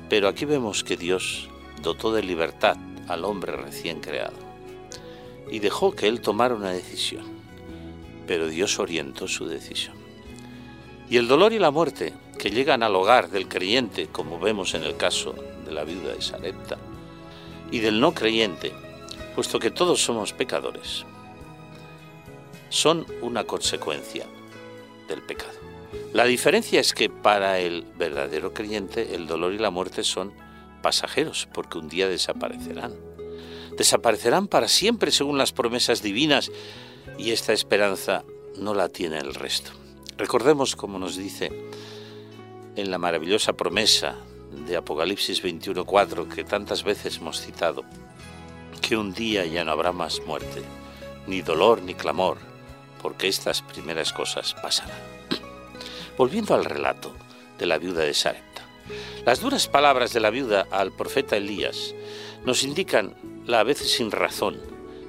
pero 0.09 0.29
aquí 0.29 0.45
vemos 0.45 0.85
que 0.85 0.97
Dios 0.97 1.49
dotó 1.83 2.13
de 2.13 2.23
libertad 2.23 2.77
al 3.09 3.25
hombre 3.25 3.57
recién 3.57 3.99
creado 3.99 4.37
y 5.51 5.59
dejó 5.59 5.91
que 5.91 6.07
él 6.07 6.21
tomara 6.21 6.55
una 6.55 6.71
decisión, 6.71 7.25
pero 8.29 8.47
Dios 8.47 8.79
orientó 8.79 9.27
su 9.27 9.49
decisión. 9.49 9.97
Y 11.11 11.17
el 11.17 11.27
dolor 11.27 11.53
y 11.53 11.59
la 11.59 11.73
muerte 11.73 12.15
que 12.39 12.53
llegan 12.53 12.85
al 12.85 12.95
hogar 12.95 13.29
del 13.29 13.49
creyente, 13.49 14.07
como 14.07 14.39
vemos 14.39 14.75
en 14.75 14.85
el 14.85 14.97
caso 14.97 15.35
de 15.65 15.73
la 15.73 15.83
viuda 15.83 16.13
de 16.13 16.23
Sarepta, 16.23 16.79
y 17.73 17.81
del 17.81 17.99
no 17.99 18.15
creyente, 18.15 18.73
puesto 19.39 19.61
que 19.61 19.71
todos 19.71 20.03
somos 20.03 20.33
pecadores, 20.33 21.05
son 22.71 23.07
una 23.23 23.45
consecuencia 23.45 24.27
del 25.07 25.23
pecado. 25.23 25.57
La 26.13 26.25
diferencia 26.25 26.81
es 26.81 26.93
que 26.93 27.09
para 27.09 27.61
el 27.61 27.85
verdadero 27.97 28.53
creyente 28.53 29.15
el 29.15 29.29
dolor 29.29 29.53
y 29.53 29.59
la 29.59 29.71
muerte 29.71 30.03
son 30.03 30.33
pasajeros, 30.83 31.49
porque 31.55 31.79
un 31.79 31.89
día 31.89 32.09
desaparecerán. 32.09 32.97
Desaparecerán 33.77 34.49
para 34.49 34.67
siempre 34.67 35.13
según 35.13 35.39
las 35.39 35.53
promesas 35.53 36.03
divinas 36.03 36.51
y 37.17 37.31
esta 37.31 37.53
esperanza 37.53 38.25
no 38.57 38.75
la 38.75 38.89
tiene 38.89 39.19
el 39.19 39.37
resto. 39.37 39.71
Recordemos 40.17 40.75
como 40.75 40.99
nos 40.99 41.17
dice 41.17 41.53
en 42.75 42.91
la 42.91 42.99
maravillosa 42.99 43.53
promesa 43.53 44.17
de 44.67 44.77
Apocalipsis 44.77 45.45
21.4 45.45 46.27
que 46.27 46.43
tantas 46.43 46.83
veces 46.83 47.19
hemos 47.19 47.41
citado, 47.41 47.85
que 48.79 48.97
un 48.97 49.13
día 49.13 49.45
ya 49.47 49.65
no 49.65 49.73
habrá 49.73 49.93
más 49.93 50.21
muerte, 50.27 50.63
ni 51.27 51.43
dolor 51.43 51.83
ni 51.83 51.95
clamor, 51.95 52.39
porque 53.03 53.29
estas 53.29 53.63
primeras 53.63 54.13
cosas 54.13 54.55
pasarán. 54.55 54.99
Volviendo 56.19 56.55
al 56.55 56.65
relato 56.65 57.13
de 57.59 57.67
la 57.67 57.79
viuda 57.79 58.03
de 58.03 58.15
Sarepta, 58.15 58.63
las 59.25 59.41
duras 59.41 59.69
palabras 59.69 60.13
de 60.13 60.21
la 60.21 60.31
viuda 60.31 60.67
al 60.71 60.93
profeta 60.93 61.37
Elías 61.37 61.95
nos 62.45 62.63
indican 62.63 63.15
la 63.47 63.61
a 63.61 63.65
veces 63.65 63.93
sin 63.93 64.11
razón 64.11 64.59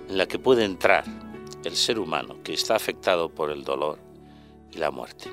en 0.09 0.17
la 0.17 0.27
que 0.27 0.39
puede 0.39 0.65
entrar 0.65 1.03
el 1.63 1.75
ser 1.75 1.99
humano 1.99 2.37
que 2.43 2.53
está 2.53 2.75
afectado 2.75 3.29
por 3.29 3.51
el 3.51 3.63
dolor 3.63 3.99
y 4.71 4.77
la 4.77 4.91
muerte. 4.91 5.31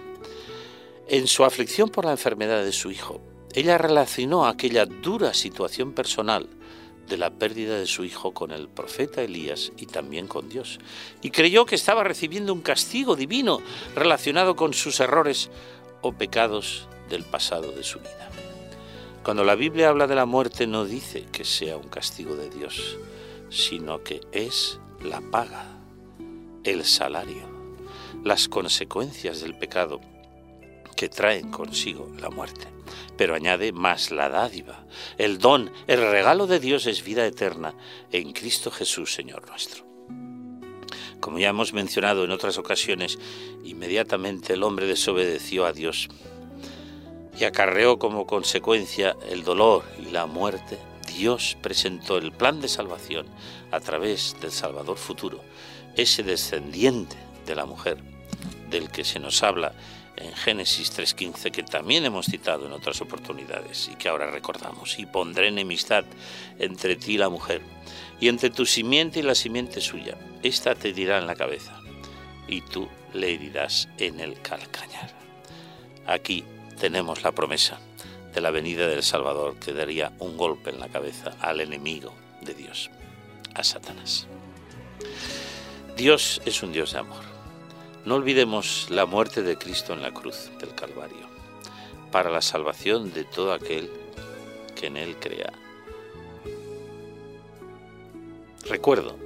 En 1.08 1.26
su 1.26 1.44
aflicción 1.44 1.88
por 1.88 2.04
la 2.04 2.12
enfermedad 2.12 2.64
de 2.64 2.72
su 2.72 2.90
hijo, 2.90 3.20
ella 3.54 3.78
relacionó 3.78 4.46
aquella 4.46 4.86
dura 4.86 5.32
situación 5.34 5.92
personal 5.92 6.48
de 7.08 7.16
la 7.16 7.30
pérdida 7.30 7.78
de 7.78 7.86
su 7.86 8.04
hijo 8.04 8.32
con 8.32 8.50
el 8.50 8.68
profeta 8.68 9.22
Elías 9.22 9.72
y 9.76 9.86
también 9.86 10.26
con 10.26 10.48
Dios, 10.48 10.78
y 11.22 11.30
creyó 11.30 11.66
que 11.66 11.74
estaba 11.74 12.04
recibiendo 12.04 12.52
un 12.52 12.62
castigo 12.62 13.16
divino 13.16 13.60
relacionado 13.94 14.56
con 14.56 14.74
sus 14.74 15.00
errores 15.00 15.50
o 16.02 16.12
pecados 16.12 16.88
del 17.08 17.24
pasado 17.24 17.72
de 17.72 17.84
su 17.84 17.98
vida. 18.00 18.30
Cuando 19.22 19.44
la 19.44 19.54
Biblia 19.56 19.88
habla 19.88 20.06
de 20.06 20.14
la 20.14 20.26
muerte 20.26 20.66
no 20.66 20.84
dice 20.84 21.24
que 21.32 21.44
sea 21.44 21.76
un 21.76 21.88
castigo 21.88 22.36
de 22.36 22.48
Dios, 22.50 22.96
sino 23.50 24.02
que 24.02 24.20
es 24.32 24.78
la 25.02 25.20
paga, 25.20 25.66
el 26.64 26.84
salario, 26.84 27.48
las 28.24 28.48
consecuencias 28.48 29.40
del 29.40 29.56
pecado 29.56 30.00
que 30.96 31.08
traen 31.08 31.50
consigo 31.50 32.10
la 32.18 32.30
muerte. 32.30 32.66
Pero 33.16 33.34
añade 33.34 33.72
más 33.72 34.10
la 34.10 34.28
dádiva, 34.28 34.84
el 35.18 35.38
don, 35.38 35.70
el 35.86 36.00
regalo 36.00 36.46
de 36.46 36.60
Dios 36.60 36.86
es 36.86 37.04
vida 37.04 37.26
eterna 37.26 37.74
en 38.12 38.32
Cristo 38.32 38.70
Jesús, 38.70 39.14
Señor 39.14 39.48
nuestro. 39.48 39.84
Como 41.20 41.38
ya 41.38 41.48
hemos 41.48 41.72
mencionado 41.72 42.24
en 42.24 42.30
otras 42.30 42.58
ocasiones, 42.58 43.18
inmediatamente 43.64 44.52
el 44.52 44.62
hombre 44.62 44.86
desobedeció 44.86 45.64
a 45.64 45.72
Dios 45.72 46.08
y 47.38 47.44
acarreó 47.44 47.98
como 47.98 48.26
consecuencia 48.26 49.16
el 49.28 49.42
dolor 49.42 49.84
y 49.98 50.10
la 50.10 50.26
muerte, 50.26 50.78
Dios 51.16 51.56
presentó 51.62 52.18
el 52.18 52.32
plan 52.32 52.60
de 52.60 52.68
salvación 52.68 53.26
a 53.70 53.80
través 53.80 54.36
del 54.40 54.52
Salvador 54.52 54.98
futuro, 54.98 55.40
ese 55.96 56.22
descendiente 56.22 57.16
de 57.46 57.54
la 57.54 57.64
mujer 57.64 57.98
del 58.70 58.90
que 58.90 59.04
se 59.04 59.18
nos 59.18 59.42
habla 59.42 59.72
en 60.16 60.34
Génesis 60.34 60.96
3.15, 60.96 61.50
que 61.50 61.62
también 61.62 62.04
hemos 62.04 62.26
citado 62.26 62.66
en 62.66 62.72
otras 62.72 63.00
oportunidades 63.00 63.88
y 63.92 63.96
que 63.96 64.08
ahora 64.08 64.30
recordamos, 64.30 64.98
y 64.98 65.06
pondré 65.06 65.48
enemistad 65.48 66.04
entre 66.58 66.96
ti 66.96 67.14
y 67.14 67.18
la 67.18 67.28
mujer, 67.28 67.62
y 68.20 68.28
entre 68.28 68.50
tu 68.50 68.66
simiente 68.66 69.20
y 69.20 69.22
la 69.22 69.34
simiente 69.34 69.80
suya, 69.80 70.16
esta 70.42 70.74
te 70.74 70.92
dirá 70.92 71.18
en 71.18 71.26
la 71.26 71.36
cabeza, 71.36 71.78
y 72.48 72.60
tú 72.62 72.88
le 73.12 73.34
herirás 73.34 73.88
en 73.98 74.20
el 74.20 74.40
calcañar. 74.40 75.10
Aquí 76.06 76.44
tenemos 76.78 77.22
la 77.22 77.32
promesa 77.32 77.78
de 78.32 78.40
la 78.40 78.50
venida 78.50 78.86
del 78.86 79.02
Salvador 79.02 79.58
que 79.58 79.72
daría 79.72 80.12
un 80.18 80.36
golpe 80.36 80.70
en 80.70 80.78
la 80.78 80.88
cabeza 80.88 81.34
al 81.40 81.60
enemigo 81.60 82.12
de 82.42 82.54
Dios, 82.54 82.90
a 83.54 83.64
Satanás. 83.64 84.26
Dios 85.96 86.42
es 86.44 86.62
un 86.62 86.72
Dios 86.72 86.92
de 86.92 86.98
amor. 86.98 87.24
No 88.06 88.14
olvidemos 88.14 88.86
la 88.88 89.04
muerte 89.04 89.42
de 89.42 89.58
Cristo 89.58 89.92
en 89.92 90.00
la 90.00 90.12
cruz 90.12 90.48
del 90.60 90.72
Calvario, 90.76 91.26
para 92.12 92.30
la 92.30 92.40
salvación 92.40 93.12
de 93.12 93.24
todo 93.24 93.52
aquel 93.52 93.90
que 94.76 94.86
en 94.86 94.96
Él 94.96 95.16
crea. 95.16 95.52
Recuerdo 98.68 99.16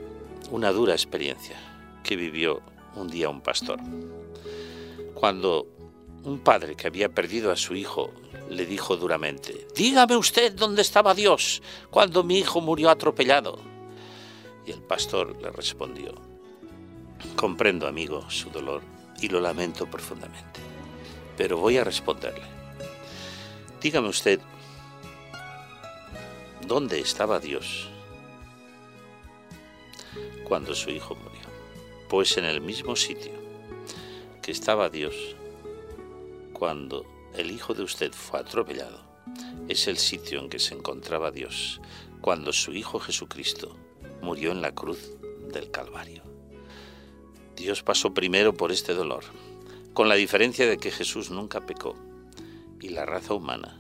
una 0.51 0.73
dura 0.73 0.95
experiencia 0.95 1.59
que 2.03 2.17
vivió 2.17 2.63
un 2.95 3.09
día 3.09 3.29
un 3.29 3.43
pastor, 3.43 3.79
cuando 5.13 5.67
un 6.25 6.39
padre 6.39 6.75
que 6.75 6.87
había 6.87 7.11
perdido 7.11 7.53
a 7.53 7.57
su 7.57 7.75
hijo 7.75 8.11
le 8.49 8.65
dijo 8.65 8.97
duramente, 8.97 9.67
Dígame 9.75 10.17
usted 10.17 10.55
dónde 10.55 10.81
estaba 10.81 11.13
Dios 11.13 11.61
cuando 11.91 12.25
mi 12.25 12.39
hijo 12.39 12.63
murió 12.63 12.89
atropellado. 12.89 13.59
Y 14.65 14.71
el 14.71 14.81
pastor 14.81 15.37
le 15.43 15.51
respondió, 15.51 16.30
Comprendo, 17.41 17.87
amigo, 17.87 18.31
su 18.31 18.51
dolor 18.51 18.83
y 19.19 19.29
lo 19.29 19.41
lamento 19.41 19.87
profundamente, 19.87 20.61
pero 21.39 21.57
voy 21.57 21.79
a 21.79 21.85
responderle. 21.85 22.45
Dígame 23.81 24.09
usted, 24.09 24.41
¿dónde 26.67 27.01
estaba 27.01 27.41
Dios 27.41 27.89
cuando 30.45 30.75
su 30.75 30.91
hijo 30.91 31.15
murió? 31.15 31.41
Pues 32.11 32.37
en 32.37 32.45
el 32.45 32.61
mismo 32.61 32.95
sitio 32.95 33.33
que 34.43 34.53
estaba 34.53 34.91
Dios 34.91 35.15
cuando 36.53 37.07
el 37.35 37.51
hijo 37.51 37.73
de 37.73 37.85
usted 37.85 38.13
fue 38.13 38.41
atropellado, 38.41 39.01
es 39.67 39.89
el 39.89 39.97
sitio 39.97 40.41
en 40.41 40.51
que 40.51 40.59
se 40.59 40.75
encontraba 40.75 41.31
Dios 41.31 41.81
cuando 42.21 42.53
su 42.53 42.75
Hijo 42.75 43.01
Jesucristo 43.01 43.79
murió 44.21 44.53
en 44.53 44.61
la 44.61 44.75
cruz 44.75 45.13
del 45.51 45.71
Calvario. 45.71 46.30
Dios 47.61 47.83
pasó 47.83 48.15
primero 48.15 48.55
por 48.55 48.73
este 48.73 48.95
dolor, 48.95 49.23
con 49.93 50.09
la 50.09 50.15
diferencia 50.15 50.67
de 50.67 50.79
que 50.79 50.91
Jesús 50.91 51.31
nunca 51.31 51.67
pecó 51.67 51.95
y 52.81 52.89
la 52.89 53.05
raza 53.05 53.35
humana 53.35 53.79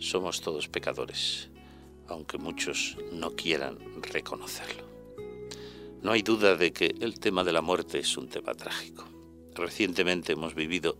somos 0.00 0.40
todos 0.40 0.66
pecadores, 0.66 1.48
aunque 2.08 2.38
muchos 2.38 2.96
no 3.12 3.36
quieran 3.36 3.78
reconocerlo. 4.02 4.82
No 6.02 6.10
hay 6.10 6.22
duda 6.22 6.56
de 6.56 6.72
que 6.72 6.92
el 7.00 7.20
tema 7.20 7.44
de 7.44 7.52
la 7.52 7.62
muerte 7.62 8.00
es 8.00 8.16
un 8.16 8.28
tema 8.28 8.52
trágico. 8.54 9.04
Recientemente 9.54 10.32
hemos 10.32 10.56
vivido 10.56 10.98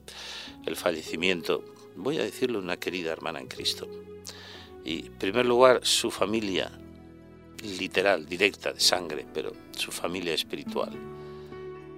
el 0.67 0.77
fallecimiento, 0.77 1.65
voy 1.97 2.19
a 2.19 2.23
decirlo, 2.23 2.61
una 2.61 2.77
querida 2.77 3.11
hermana 3.11 3.41
en 3.41 3.49
Cristo. 3.49 3.89
Y 4.85 5.07
en 5.07 5.19
primer 5.19 5.47
lugar, 5.47 5.81
su 5.83 6.13
familia 6.13 6.71
literal, 7.61 8.25
directa, 8.25 8.73
de 8.73 8.79
sangre, 8.79 9.27
pero 9.35 9.53
su 9.73 9.91
familia 9.91 10.33
espiritual. 10.33 11.14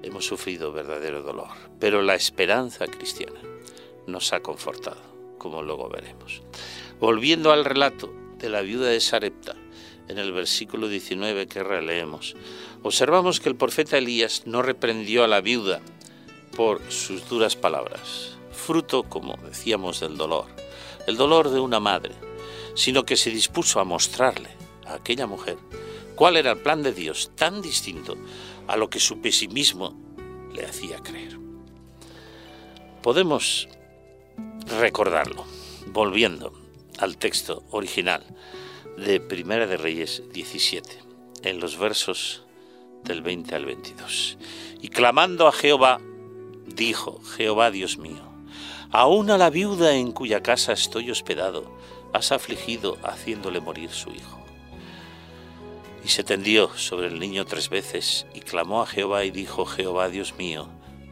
Hemos 0.07 0.25
sufrido 0.25 0.71
verdadero 0.71 1.25
dolor, 1.25 1.49
pero 1.81 2.01
la 2.01 2.15
esperanza 2.15 2.87
cristiana 2.87 3.41
nos 4.07 4.33
ha 4.33 4.39
confortado, 4.39 5.03
como 5.37 5.65
luego 5.65 5.89
veremos. 5.89 6.43
Volviendo 7.01 7.51
al 7.51 7.65
relato 7.65 8.15
de 8.39 8.49
la 8.49 8.61
viuda 8.61 8.87
de 8.87 9.01
Sarepta, 9.01 9.57
en 10.07 10.19
el 10.19 10.31
versículo 10.31 10.87
19 10.87 11.49
que 11.49 11.65
releemos, 11.65 12.37
observamos 12.85 13.41
que 13.41 13.49
el 13.49 13.57
profeta 13.57 13.99
Elías 13.99 14.45
no 14.47 14.63
reprendió 14.63 15.25
a 15.25 15.27
la 15.27 15.41
viuda 15.41 15.81
por 16.57 16.81
sus 16.89 17.29
duras 17.29 17.57
palabras, 17.57 18.39
fruto, 18.53 19.03
como 19.03 19.37
decíamos, 19.39 19.99
del 19.99 20.17
dolor, 20.17 20.47
el 21.09 21.17
dolor 21.17 21.51
de 21.51 21.59
una 21.59 21.81
madre, 21.81 22.15
sino 22.77 23.05
que 23.05 23.17
se 23.17 23.31
dispuso 23.31 23.81
a 23.81 23.85
mostrarle 23.85 24.51
a 24.87 24.95
aquella 24.95 25.27
mujer 25.27 25.59
cuál 26.15 26.37
era 26.37 26.53
el 26.53 26.59
plan 26.59 26.85
de 26.85 26.93
Dios 26.93 27.33
tan 27.35 27.61
distinto 27.61 28.17
a 28.67 28.77
lo 28.77 28.91
que 28.91 29.01
su 29.01 29.21
pesimismo 29.21 29.95
le 30.53 30.65
hacía 30.65 30.99
creer. 31.03 31.39
Podemos 33.03 33.69
recordarlo, 34.67 35.45
volviendo 35.93 36.53
al 36.99 37.17
texto 37.19 37.65
original 37.71 38.25
de 38.97 39.21
Primera 39.21 39.67
de 39.67 39.77
Reyes 39.77 40.23
17, 40.33 41.03
en 41.43 41.61
los 41.61 41.79
versos 41.79 42.45
del 43.05 43.23
20 43.23 43.55
al 43.55 43.65
22. 43.65 44.39
Y 44.81 44.89
clamando 44.89 45.47
a 45.47 45.53
Jehová, 45.53 46.01
dijo 46.67 47.21
Jehová 47.37 47.71
Dios 47.71 47.99
mío, 47.99 48.23
aún 48.91 49.31
a 49.31 49.39
la 49.39 49.51
viuda 49.51 49.95
en 49.95 50.13
cuya 50.13 50.43
casa 50.43 50.73
estoy 50.73 51.11
hospedado, 51.11 51.71
has 52.13 52.33
afligido 52.33 52.97
haciéndole 53.03 53.61
morir 53.61 53.91
su 53.91 54.11
hijo. 54.11 54.36
Y 56.07 56.09
se 56.09 56.23
tendió 56.23 56.71
sobre 56.77 57.09
el 57.09 57.19
niño 57.19 57.47
tres 57.47 57.69
veces 57.69 58.27
y 58.33 58.39
clamó 58.39 58.81
a 58.81 58.87
Jehová 58.87 59.25
y 59.25 59.33
dijo, 59.33 59.67
Jehová 59.67 60.09
Dios 60.09 60.37
mío, 60.39 60.69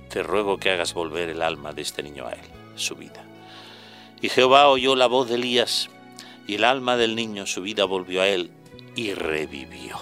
te 0.09 0.23
ruego 0.23 0.59
que 0.59 0.71
hagas 0.71 0.95
volver 0.95 1.31
el 1.31 1.43
alma 1.43 1.73
de 1.73 1.83
este 1.83 2.05
niño 2.05 2.29
a 2.29 2.31
él, 2.31 2.47
su 2.77 2.95
vida. 2.95 3.25
Y 4.23 4.29
Jehová 4.29 4.69
oyó 4.69 4.95
la 4.95 5.09
voz 5.09 5.29
de 5.29 5.35
Elías, 5.35 5.91
y 6.47 6.55
el 6.55 6.63
alma 6.63 6.97
del 6.97 7.17
niño, 7.17 7.45
su 7.45 7.63
vida, 7.63 7.87
volvió 7.87 8.23
a 8.23 8.29
él 8.29 8.53
y 8.95 9.15
revivió. 9.15 9.99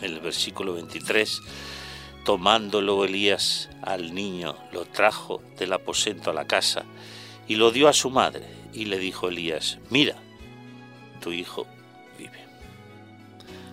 El 0.00 0.20
versículo 0.20 0.72
23 0.72 1.42
Tomándolo 2.24 3.04
Elías 3.04 3.68
al 3.82 4.14
niño, 4.14 4.56
lo 4.72 4.86
trajo 4.86 5.42
del 5.58 5.74
aposento 5.74 6.30
a 6.30 6.34
la 6.34 6.46
casa 6.46 6.84
y 7.46 7.56
lo 7.56 7.70
dio 7.70 7.88
a 7.88 7.92
su 7.92 8.08
madre. 8.08 8.46
Y 8.72 8.86
le 8.86 8.98
dijo 8.98 9.28
Elías, 9.28 9.78
mira, 9.90 10.16
tu 11.20 11.32
hijo. 11.32 11.66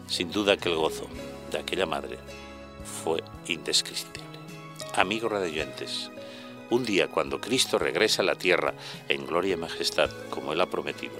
Sin 0.09 0.31
duda 0.31 0.57
que 0.57 0.69
el 0.69 0.75
gozo 0.75 1.07
de 1.51 1.59
aquella 1.59 1.85
madre 1.85 2.17
fue 3.03 3.23
indescriptible. 3.47 4.27
Amigos 4.95 5.31
radioyentes, 5.31 6.09
un 6.71 6.83
día 6.83 7.07
cuando 7.07 7.39
Cristo 7.39 7.77
regresa 7.77 8.23
a 8.23 8.25
la 8.25 8.35
tierra 8.35 8.73
en 9.07 9.27
gloria 9.27 9.53
y 9.53 9.57
majestad, 9.57 10.09
como 10.31 10.51
Él 10.51 10.61
ha 10.61 10.69
prometido, 10.69 11.13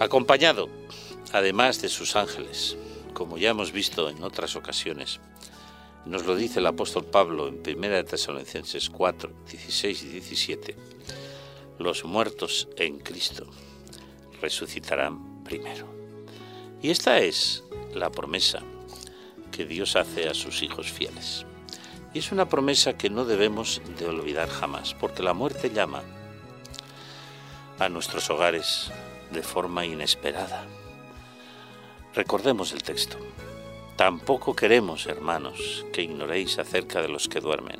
acompañado, 0.00 0.68
además 1.32 1.80
de 1.80 1.88
sus 1.88 2.16
ángeles, 2.16 2.76
como 3.14 3.38
ya 3.38 3.50
hemos 3.50 3.70
visto 3.70 4.10
en 4.10 4.22
otras 4.22 4.56
ocasiones, 4.56 5.20
Nos 6.06 6.24
lo 6.24 6.34
dice 6.34 6.60
el 6.60 6.66
apóstol 6.66 7.04
Pablo 7.04 7.46
en 7.46 7.60
1 7.60 8.04
Tesalonicenses 8.06 8.88
4, 8.88 9.30
16 9.50 10.02
y 10.04 10.08
17. 10.08 10.76
Los 11.78 12.06
muertos 12.06 12.68
en 12.78 13.00
Cristo 13.00 13.46
resucitarán 14.40 15.44
primero. 15.44 15.99
Y 16.82 16.90
esta 16.90 17.18
es 17.18 17.62
la 17.94 18.10
promesa 18.10 18.60
que 19.52 19.66
Dios 19.66 19.96
hace 19.96 20.28
a 20.28 20.34
sus 20.34 20.62
hijos 20.62 20.90
fieles. 20.90 21.44
Y 22.14 22.20
es 22.20 22.32
una 22.32 22.48
promesa 22.48 22.96
que 22.96 23.10
no 23.10 23.24
debemos 23.26 23.82
de 23.98 24.06
olvidar 24.06 24.48
jamás, 24.48 24.94
porque 24.94 25.22
la 25.22 25.34
muerte 25.34 25.70
llama 25.70 26.02
a 27.78 27.88
nuestros 27.88 28.30
hogares 28.30 28.90
de 29.30 29.42
forma 29.42 29.84
inesperada. 29.84 30.66
Recordemos 32.14 32.72
el 32.72 32.82
texto. 32.82 33.18
Tampoco 33.96 34.56
queremos, 34.56 35.06
hermanos, 35.06 35.84
que 35.92 36.02
ignoréis 36.02 36.58
acerca 36.58 37.02
de 37.02 37.08
los 37.08 37.28
que 37.28 37.40
duermen, 37.40 37.78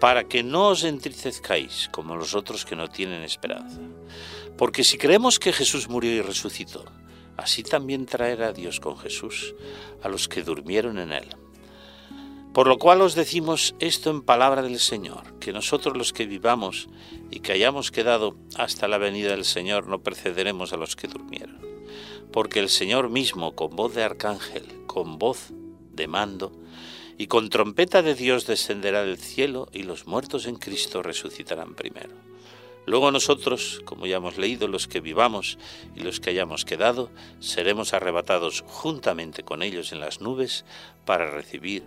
para 0.00 0.24
que 0.24 0.42
no 0.42 0.68
os 0.68 0.82
entristezcáis 0.82 1.90
como 1.92 2.16
los 2.16 2.34
otros 2.34 2.64
que 2.64 2.74
no 2.74 2.88
tienen 2.88 3.22
esperanza. 3.22 3.80
Porque 4.56 4.82
si 4.82 4.96
creemos 4.96 5.38
que 5.38 5.52
Jesús 5.52 5.88
murió 5.88 6.10
y 6.10 6.22
resucitó, 6.22 6.84
así 7.36 7.62
también 7.62 8.06
traerá 8.06 8.52
Dios 8.52 8.80
con 8.80 8.96
Jesús 8.96 9.54
a 10.02 10.08
los 10.08 10.28
que 10.28 10.42
durmieron 10.42 10.98
en 10.98 11.12
él. 11.12 11.36
Por 12.54 12.68
lo 12.68 12.78
cual 12.78 13.00
os 13.00 13.16
decimos 13.16 13.74
esto 13.80 14.10
en 14.10 14.22
palabra 14.22 14.62
del 14.62 14.78
Señor, 14.78 15.40
que 15.40 15.52
nosotros 15.52 15.96
los 15.96 16.12
que 16.12 16.26
vivamos 16.26 16.88
y 17.30 17.40
que 17.40 17.50
hayamos 17.50 17.90
quedado 17.90 18.36
hasta 18.56 18.86
la 18.86 18.98
venida 18.98 19.30
del 19.30 19.44
Señor 19.44 19.88
no 19.88 20.02
precederemos 20.02 20.72
a 20.72 20.76
los 20.76 20.94
que 20.94 21.08
durmieron. 21.08 21.58
Porque 22.32 22.60
el 22.60 22.68
Señor 22.68 23.10
mismo, 23.10 23.56
con 23.56 23.74
voz 23.74 23.94
de 23.94 24.04
arcángel, 24.04 24.86
con 24.86 25.18
voz 25.18 25.52
de 25.92 26.06
mando, 26.06 26.52
y 27.18 27.26
con 27.26 27.48
trompeta 27.48 28.02
de 28.02 28.14
Dios 28.14 28.46
descenderá 28.46 29.04
del 29.04 29.18
cielo, 29.18 29.68
y 29.72 29.82
los 29.82 30.06
muertos 30.06 30.46
en 30.46 30.54
Cristo 30.54 31.02
resucitarán 31.02 31.74
primero. 31.74 32.14
Luego 32.86 33.10
nosotros, 33.10 33.80
como 33.84 34.06
ya 34.06 34.16
hemos 34.16 34.36
leído, 34.36 34.68
los 34.68 34.86
que 34.88 35.00
vivamos 35.00 35.58
y 35.94 36.00
los 36.00 36.20
que 36.20 36.30
hayamos 36.30 36.64
quedado, 36.64 37.10
seremos 37.40 37.94
arrebatados 37.94 38.62
juntamente 38.66 39.42
con 39.42 39.62
ellos 39.62 39.92
en 39.92 40.00
las 40.00 40.20
nubes 40.20 40.64
para 41.06 41.30
recibir 41.30 41.82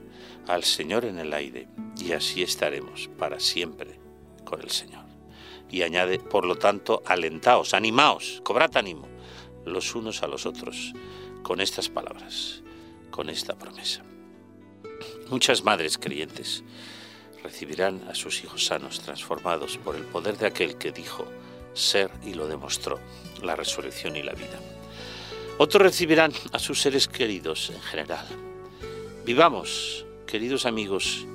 al 0.48 0.64
Señor 0.64 1.06
en 1.06 1.20
el 1.20 1.34
aire, 1.34 1.68
y 2.00 2.14
así 2.14 2.42
estaremos 2.42 3.10
para 3.18 3.40
siempre 3.40 4.00
con 4.44 4.62
el 4.62 4.72
Señor. 4.72 5.06
Y 5.70 5.84
añade, 5.84 6.20
por 6.20 6.46
lo 6.46 6.56
tanto, 6.56 7.04
alentaos, 7.06 7.74
animaos, 7.74 8.42
cobrad 8.44 8.76
ánimo 8.78 9.08
los 9.66 9.96
unos 9.96 10.24
a 10.24 10.28
los 10.28 10.46
otros 10.46 10.94
con 11.44 11.62
estas 11.62 11.90
palabras, 11.90 12.64
con 13.12 13.30
esta 13.30 13.56
promesa. 13.56 14.04
Muchas 15.30 15.64
madres 15.64 15.98
creyentes 15.98 16.64
recibirán 17.48 18.04
a 18.10 18.14
sus 18.14 18.44
hijos 18.44 18.66
sanos, 18.66 19.00
transformados 19.00 19.78
por 19.78 19.96
el 19.96 20.04
poder 20.04 20.38
de 20.38 20.48
aquel 20.48 20.78
que 20.78 20.92
dijo 20.92 21.26
ser 21.74 22.12
y 22.22 22.34
lo 22.34 22.46
demostró, 22.46 23.00
la 23.42 23.56
resurrección 23.56 24.18
y 24.18 24.22
la 24.22 24.34
vida. 24.34 24.60
Otros 25.58 25.82
recibirán 25.82 26.34
a 26.52 26.60
sus 26.60 26.82
seres 26.82 27.08
queridos 27.08 27.70
en 27.70 27.82
general. 27.82 28.28
Vivamos, 29.26 30.06
queridos 30.26 30.66
amigos, 30.66 31.26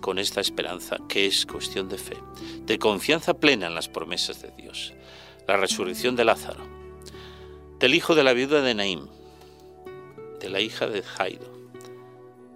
con 0.00 0.18
esta 0.18 0.40
esperanza 0.40 0.96
que 1.08 1.26
es 1.26 1.46
cuestión 1.46 1.88
de 1.88 1.98
fe, 1.98 2.16
de 2.62 2.78
confianza 2.80 3.34
plena 3.34 3.68
en 3.68 3.76
las 3.76 3.88
promesas 3.88 4.42
de 4.42 4.50
Dios. 4.50 4.92
La 5.46 5.56
resurrección 5.56 6.16
de 6.16 6.24
Lázaro, 6.24 6.64
del 7.78 7.94
hijo 7.94 8.16
de 8.16 8.24
la 8.24 8.32
viuda 8.32 8.60
de 8.60 8.74
Naim, 8.74 9.06
de 10.40 10.48
la 10.48 10.60
hija 10.60 10.88
de 10.88 11.02
Jairo, 11.02 11.48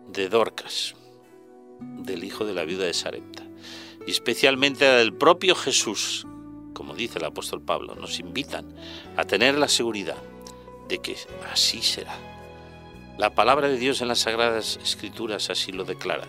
de 0.08 0.28
Dorcas, 0.28 0.96
del 1.80 2.24
hijo 2.24 2.44
de 2.44 2.54
la 2.54 2.64
viuda 2.64 2.84
de 2.84 2.94
Sarepta, 2.94 3.42
y 4.06 4.10
especialmente 4.10 4.84
del 4.84 5.14
propio 5.14 5.54
Jesús, 5.54 6.26
como 6.72 6.94
dice 6.94 7.18
el 7.18 7.24
apóstol 7.24 7.62
Pablo, 7.62 7.94
nos 7.94 8.20
invitan 8.20 8.74
a 9.16 9.24
tener 9.24 9.56
la 9.56 9.68
seguridad 9.68 10.18
de 10.88 10.98
que 10.98 11.16
así 11.50 11.80
será. 11.82 12.16
La 13.16 13.34
palabra 13.34 13.68
de 13.68 13.78
Dios 13.78 14.00
en 14.00 14.08
las 14.08 14.20
Sagradas 14.20 14.78
Escrituras 14.82 15.48
así 15.48 15.72
lo 15.72 15.84
declara, 15.84 16.26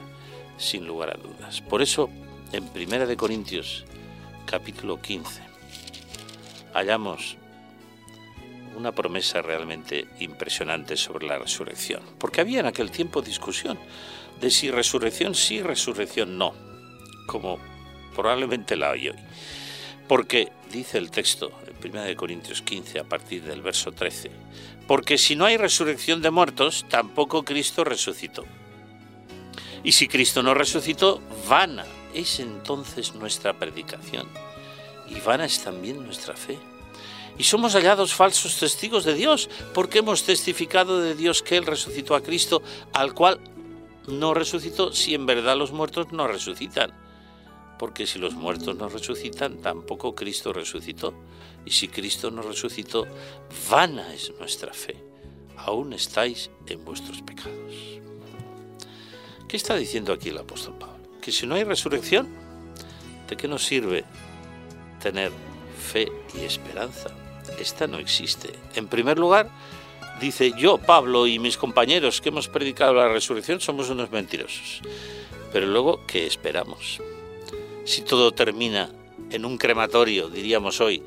sin 0.58 0.86
lugar 0.86 1.10
a 1.10 1.18
dudas. 1.18 1.62
Por 1.62 1.82
eso, 1.82 2.10
en 2.52 2.70
1 2.76 3.08
de 3.08 3.18
Corintios, 3.18 3.86
capítulo 4.46 5.02
15, 5.02 5.41
hallamos 6.74 7.38
una 8.78 8.91
promesa 8.91 9.41
realmente 9.41 10.08
impresionante 10.20 10.98
sobre 10.98 11.28
la 11.28 11.39
resurrección, 11.39 12.02
porque 12.20 12.41
había 12.41 12.60
en 12.60 12.66
aquel 12.66 12.91
tiempo 12.91 13.22
discusión 13.22 13.80
de 14.40 14.52
si 14.52 14.72
resurrección 14.72 15.36
sí, 15.36 15.62
resurrección 15.62 16.38
no, 16.38 16.54
como 17.26 17.60
probablemente 18.16 18.76
la 18.76 18.92
hay 18.92 19.10
hoy. 19.10 19.20
Porque 20.08 20.52
dice 20.72 20.98
el 20.98 21.12
texto 21.12 21.52
en 21.68 21.92
1 21.92 22.16
Corintios 22.16 22.62
15 22.62 23.00
a 23.00 23.04
partir 23.04 23.44
del 23.44 23.62
verso 23.62 23.92
13, 23.92 24.32
porque 24.88 25.18
si 25.18 25.36
no 25.36 25.46
hay 25.46 25.58
resurrección 25.58 26.22
de 26.22 26.32
muertos, 26.32 26.86
tampoco 26.90 27.44
Cristo 27.44 27.84
resucitó. 27.84 28.44
Y 29.84 29.92
si 29.92 30.08
Cristo 30.08 30.42
no 30.42 30.54
resucitó, 30.54 31.22
vana 31.48 31.86
es 32.14 32.40
entonces 32.40 33.14
nuestra 33.14 33.54
predicación 33.54 34.28
y 35.08 35.20
vana 35.20 35.46
es 35.46 35.64
también 35.64 36.04
nuestra 36.04 36.36
fe. 36.36 36.58
Y 37.38 37.44
somos 37.44 37.74
hallados 37.74 38.14
falsos 38.14 38.58
testigos 38.58 39.04
de 39.04 39.14
Dios, 39.14 39.50
porque 39.74 40.00
hemos 40.00 40.24
testificado 40.24 41.02
de 41.02 41.16
Dios 41.16 41.44
que 41.44 41.58
Él 41.58 41.66
resucitó 41.66 42.16
a 42.16 42.24
Cristo, 42.24 42.64
al 42.94 43.14
cual 43.14 43.40
no 44.08 44.34
resucitó 44.34 44.93
si 44.93 45.14
en 45.14 45.26
verdad 45.26 45.58
los 45.58 45.72
muertos 45.72 46.12
no 46.12 46.28
resucitan. 46.28 46.93
Porque 47.78 48.08
si 48.08 48.20
los 48.20 48.34
muertos 48.36 48.76
no 48.78 48.88
resucitan, 48.88 49.58
tampoco 49.58 50.16
Cristo 50.16 50.53
resucitó. 50.53 51.14
Y 51.66 51.72
si 51.72 51.88
Cristo 51.88 52.32
no 52.32 52.41
resucitó, 52.41 53.06
vana 53.70 54.14
es 54.14 54.32
nuestra 54.39 54.74
fe. 54.74 54.95
Aún 55.58 55.93
estáis 55.93 56.49
en 56.68 56.86
vuestros 56.86 57.22
pecados. 57.22 57.74
¿Qué 59.47 59.58
está 59.58 59.76
diciendo 59.76 60.14
aquí 60.14 60.30
el 60.30 60.38
apóstol 60.38 60.76
Pablo? 60.80 60.95
Que 61.22 61.32
si 61.32 61.45
no 61.47 61.56
hay 61.56 61.64
resurrección, 61.64 62.28
¿de 63.28 63.36
qué 63.36 63.47
nos 63.47 63.66
sirve 63.66 64.06
tener 65.01 65.32
fe 65.78 66.12
y 66.34 66.45
esperanza? 66.45 67.10
Esta 67.60 67.88
no 67.88 67.97
existe. 67.97 68.53
En 68.76 68.88
primer 68.88 69.20
lugar, 69.20 69.49
dice, 70.20 70.53
yo, 70.57 70.78
Pablo 70.78 71.28
y 71.28 71.39
mis 71.39 71.57
compañeros 71.57 72.22
que 72.22 72.30
hemos 72.30 72.47
predicado 72.47 72.93
la 72.93 73.09
resurrección 73.09 73.59
somos 73.59 73.89
unos 73.89 74.11
mentirosos. 74.11 74.82
Pero 75.51 75.68
luego, 75.68 76.05
¿qué 76.07 76.26
esperamos? 76.26 77.01
Si 77.86 78.01
todo 78.01 78.32
termina 78.32 78.89
en 79.30 79.45
un 79.45 79.57
crematorio, 79.57 80.30
diríamos 80.30 80.82
hoy, 80.82 81.03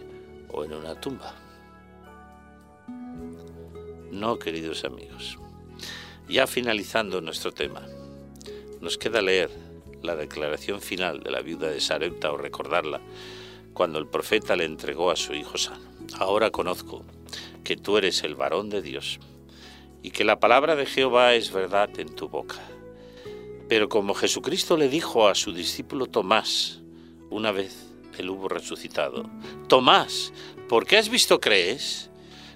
o 0.48 0.64
en 0.64 0.72
una 0.72 1.00
tumba. 1.00 1.34
No, 4.11 4.38
queridos 4.38 4.84
amigos. 4.84 5.38
Ya 6.28 6.46
finalizando 6.46 7.20
nuestro 7.20 7.52
tema, 7.52 7.86
nos 8.80 8.98
queda 8.98 9.22
leer 9.22 9.50
la 10.02 10.16
declaración 10.16 10.80
final 10.80 11.20
de 11.20 11.30
la 11.30 11.40
viuda 11.40 11.68
de 11.68 11.80
Sarepta 11.80 12.30
o 12.32 12.36
recordarla 12.36 13.00
cuando 13.72 13.98
el 13.98 14.06
profeta 14.06 14.56
le 14.56 14.64
entregó 14.64 15.11
a 15.11 15.16
su 15.16 15.34
hijo 15.34 15.59
sano. 15.59 15.84
Ahora 16.18 16.50
conozco 16.50 17.04
que 17.69 17.77
tú 17.77 17.99
eres 17.99 18.23
el 18.23 18.35
varón 18.35 18.71
de 18.71 18.81
Dios 18.81 19.21
y 20.03 20.11
que 20.11 20.25
la 20.25 20.41
palabra 20.41 20.75
de 20.75 20.87
Jehová 20.87 21.35
es 21.35 21.53
verdad 21.53 21.91
en 22.01 22.09
tu 22.14 22.31
boca. 22.31 22.62
Pero 23.69 23.91
como 23.91 24.14
Jesucristo 24.14 24.79
le 24.79 24.89
dijo 24.89 25.29
a 25.29 25.35
su 25.35 25.53
discípulo 25.53 26.07
Tomás, 26.07 26.81
una 27.29 27.53
vez 27.53 27.91
él 28.16 28.31
hubo 28.31 28.49
resucitado, 28.49 29.29
Tomás, 29.69 30.33
¿por 30.66 30.87
qué 30.87 30.97
has 30.97 31.11
visto 31.11 31.41
crees? 31.41 32.11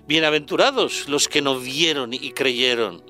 Bienaventurados 0.08 1.10
los 1.10 1.28
que 1.28 1.42
no 1.42 1.60
vieron 1.60 2.14
y 2.14 2.32
creyeron. 2.32 3.04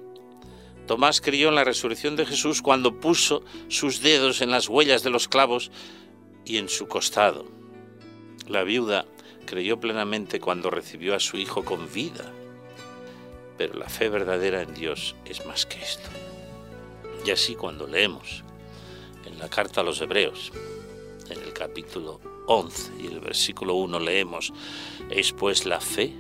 Tomás 0.89 1.21
creyó 1.21 1.51
en 1.51 1.55
la 1.55 1.63
resurrección 1.63 2.17
de 2.17 2.27
Jesús 2.27 2.63
cuando 2.63 2.99
puso 2.99 3.45
sus 3.69 4.01
dedos 4.01 4.41
en 4.41 4.51
las 4.51 4.69
huellas 4.69 5.05
de 5.05 5.11
los 5.11 5.29
clavos 5.29 5.71
y 6.45 6.57
en 6.57 6.69
su 6.69 6.89
costado. 6.89 7.47
La 8.49 8.65
viuda 8.65 9.07
creyó 9.47 9.79
plenamente 9.79 10.41
cuando 10.41 10.71
recibió 10.71 11.15
a 11.15 11.21
su 11.21 11.37
hijo 11.37 11.65
con 11.65 11.93
vida. 11.93 12.33
Pero 13.59 13.75
la 13.75 13.89
fe 13.89 14.09
verdadera 14.09 14.63
en 14.63 14.75
Dios 14.75 15.15
es 15.25 15.47
más 15.47 15.67
que 15.67 15.81
esto. 15.81 16.09
Y 17.25 17.31
así 17.31 17.55
cuando 17.55 17.87
leemos 17.87 18.43
en 19.27 19.39
la 19.39 19.49
carta 19.49 19.81
a 19.81 19.85
los 19.85 20.01
Hebreos, 20.01 20.53
en 21.31 21.41
el 21.43 21.53
capítulo 21.53 22.21
11 22.47 22.93
y 23.01 23.07
el 23.07 23.21
versículo 23.21 23.75
1 23.75 24.01
leemos, 24.01 24.53
es 25.11 25.33
pues 25.33 25.67
la 25.67 25.81
fe, 25.81 26.13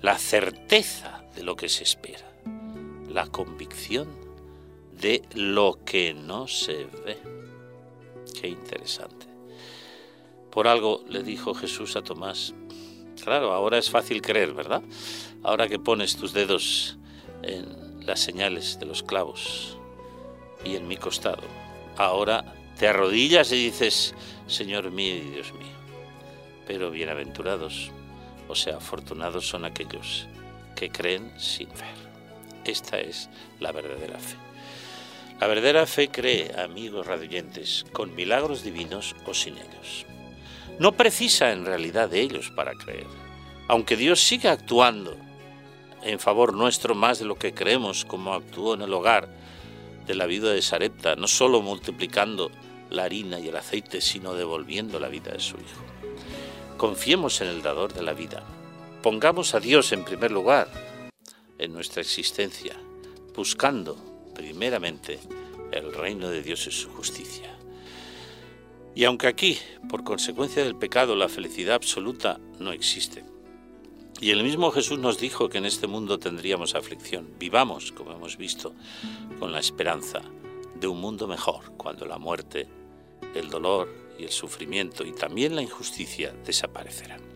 la 0.00 0.18
certeza 0.18 1.24
de 1.34 1.42
lo 1.42 1.56
que 1.56 1.68
se 1.68 1.84
espera, 1.84 2.32
la 3.08 3.26
convicción 3.26 4.08
de 5.00 5.22
lo 5.34 5.78
que 5.84 6.14
no 6.14 6.48
se 6.48 6.86
ve. 7.04 7.18
Qué 8.40 8.48
interesante. 8.48 9.27
Por 10.58 10.66
algo 10.66 11.04
le 11.08 11.22
dijo 11.22 11.54
Jesús 11.54 11.94
a 11.94 12.02
Tomás, 12.02 12.52
claro, 13.22 13.52
ahora 13.52 13.78
es 13.78 13.90
fácil 13.90 14.20
creer, 14.20 14.54
¿verdad? 14.54 14.82
Ahora 15.44 15.68
que 15.68 15.78
pones 15.78 16.16
tus 16.16 16.32
dedos 16.32 16.98
en 17.44 18.04
las 18.04 18.18
señales 18.18 18.80
de 18.80 18.86
los 18.86 19.04
clavos, 19.04 19.78
y 20.64 20.74
en 20.74 20.88
mi 20.88 20.96
costado. 20.96 21.44
Ahora 21.96 22.56
te 22.76 22.88
arrodillas 22.88 23.52
y 23.52 23.66
dices, 23.66 24.16
Señor 24.48 24.90
mío 24.90 25.14
y 25.14 25.30
Dios 25.30 25.52
mío. 25.52 25.76
Pero 26.66 26.90
bienaventurados, 26.90 27.92
o 28.48 28.56
sea, 28.56 28.78
afortunados 28.78 29.46
son 29.46 29.64
aquellos 29.64 30.26
que 30.74 30.90
creen 30.90 31.32
sin 31.38 31.68
ver. 31.68 31.94
Esta 32.64 32.98
es 32.98 33.30
la 33.60 33.70
verdadera 33.70 34.18
fe. 34.18 34.34
La 35.38 35.46
verdadera 35.46 35.86
fe 35.86 36.08
cree, 36.08 36.52
amigos 36.60 37.06
radioyentes, 37.06 37.86
con 37.92 38.16
milagros 38.16 38.64
divinos 38.64 39.14
o 39.24 39.34
sin 39.34 39.56
ellos. 39.56 40.07
No 40.78 40.92
precisa 40.92 41.50
en 41.50 41.64
realidad 41.64 42.08
de 42.08 42.20
ellos 42.20 42.50
para 42.54 42.74
creer. 42.74 43.06
Aunque 43.66 43.96
Dios 43.96 44.20
siga 44.20 44.52
actuando 44.52 45.16
en 46.02 46.20
favor 46.20 46.54
nuestro 46.54 46.94
más 46.94 47.18
de 47.18 47.24
lo 47.24 47.34
que 47.34 47.52
creemos, 47.52 48.04
como 48.04 48.34
actuó 48.34 48.74
en 48.74 48.82
el 48.82 48.94
hogar 48.94 49.28
de 50.06 50.14
la 50.14 50.26
vida 50.26 50.52
de 50.52 50.62
Sarepta, 50.62 51.16
no 51.16 51.26
solo 51.26 51.60
multiplicando 51.60 52.50
la 52.90 53.04
harina 53.04 53.40
y 53.40 53.48
el 53.48 53.56
aceite, 53.56 54.00
sino 54.00 54.34
devolviendo 54.34 55.00
la 55.00 55.08
vida 55.08 55.32
de 55.32 55.40
su 55.40 55.56
Hijo. 55.56 55.82
Confiemos 56.76 57.40
en 57.40 57.48
el 57.48 57.60
dador 57.60 57.92
de 57.92 58.02
la 58.02 58.12
vida. 58.12 58.44
Pongamos 59.02 59.54
a 59.54 59.60
Dios 59.60 59.92
en 59.92 60.04
primer 60.04 60.30
lugar 60.30 60.68
en 61.58 61.72
nuestra 61.72 62.02
existencia, 62.02 62.76
buscando 63.34 63.96
primeramente 64.34 65.18
el 65.72 65.92
reino 65.92 66.30
de 66.30 66.42
Dios 66.42 66.66
y 66.68 66.70
su 66.70 66.88
justicia. 66.90 67.57
Y 68.94 69.04
aunque 69.04 69.28
aquí, 69.28 69.58
por 69.88 70.04
consecuencia 70.04 70.64
del 70.64 70.76
pecado, 70.76 71.14
la 71.14 71.28
felicidad 71.28 71.76
absoluta 71.76 72.40
no 72.58 72.72
existe, 72.72 73.24
y 74.20 74.32
el 74.32 74.42
mismo 74.42 74.72
Jesús 74.72 74.98
nos 74.98 75.18
dijo 75.18 75.48
que 75.48 75.58
en 75.58 75.64
este 75.64 75.86
mundo 75.86 76.18
tendríamos 76.18 76.74
aflicción, 76.74 77.34
vivamos, 77.38 77.92
como 77.92 78.10
hemos 78.10 78.36
visto, 78.36 78.74
con 79.38 79.52
la 79.52 79.60
esperanza 79.60 80.22
de 80.74 80.88
un 80.88 81.00
mundo 81.00 81.28
mejor, 81.28 81.76
cuando 81.76 82.04
la 82.04 82.18
muerte, 82.18 82.66
el 83.36 83.48
dolor 83.48 83.88
y 84.18 84.24
el 84.24 84.30
sufrimiento 84.30 85.04
y 85.04 85.12
también 85.12 85.54
la 85.54 85.62
injusticia 85.62 86.34
desaparecerán. 86.44 87.27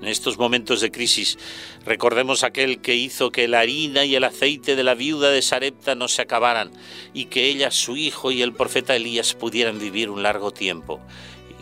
En 0.00 0.08
estos 0.08 0.36
momentos 0.36 0.80
de 0.80 0.90
crisis, 0.90 1.38
recordemos 1.84 2.42
aquel 2.42 2.80
que 2.80 2.96
hizo 2.96 3.30
que 3.30 3.46
la 3.46 3.60
harina 3.60 4.04
y 4.04 4.16
el 4.16 4.24
aceite 4.24 4.74
de 4.74 4.82
la 4.82 4.94
viuda 4.94 5.30
de 5.30 5.42
Sarepta 5.42 5.94
no 5.94 6.08
se 6.08 6.22
acabaran 6.22 6.72
y 7.14 7.26
que 7.26 7.46
ella, 7.46 7.70
su 7.70 7.96
hijo 7.96 8.32
y 8.32 8.42
el 8.42 8.52
profeta 8.52 8.96
Elías 8.96 9.34
pudieran 9.34 9.78
vivir 9.78 10.10
un 10.10 10.22
largo 10.24 10.50
tiempo. 10.50 11.00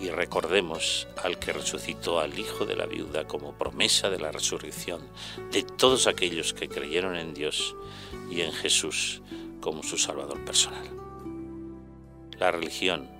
Y 0.00 0.08
recordemos 0.08 1.06
al 1.22 1.38
que 1.38 1.52
resucitó 1.52 2.20
al 2.20 2.38
hijo 2.38 2.64
de 2.64 2.76
la 2.76 2.86
viuda 2.86 3.26
como 3.26 3.52
promesa 3.52 4.08
de 4.08 4.18
la 4.18 4.32
resurrección 4.32 5.06
de 5.52 5.62
todos 5.62 6.06
aquellos 6.06 6.54
que 6.54 6.70
creyeron 6.70 7.16
en 7.16 7.34
Dios 7.34 7.76
y 8.30 8.40
en 8.40 8.52
Jesús 8.52 9.20
como 9.60 9.82
su 9.82 9.98
Salvador 9.98 10.42
personal. 10.46 10.88
La 12.38 12.50
religión, 12.50 13.10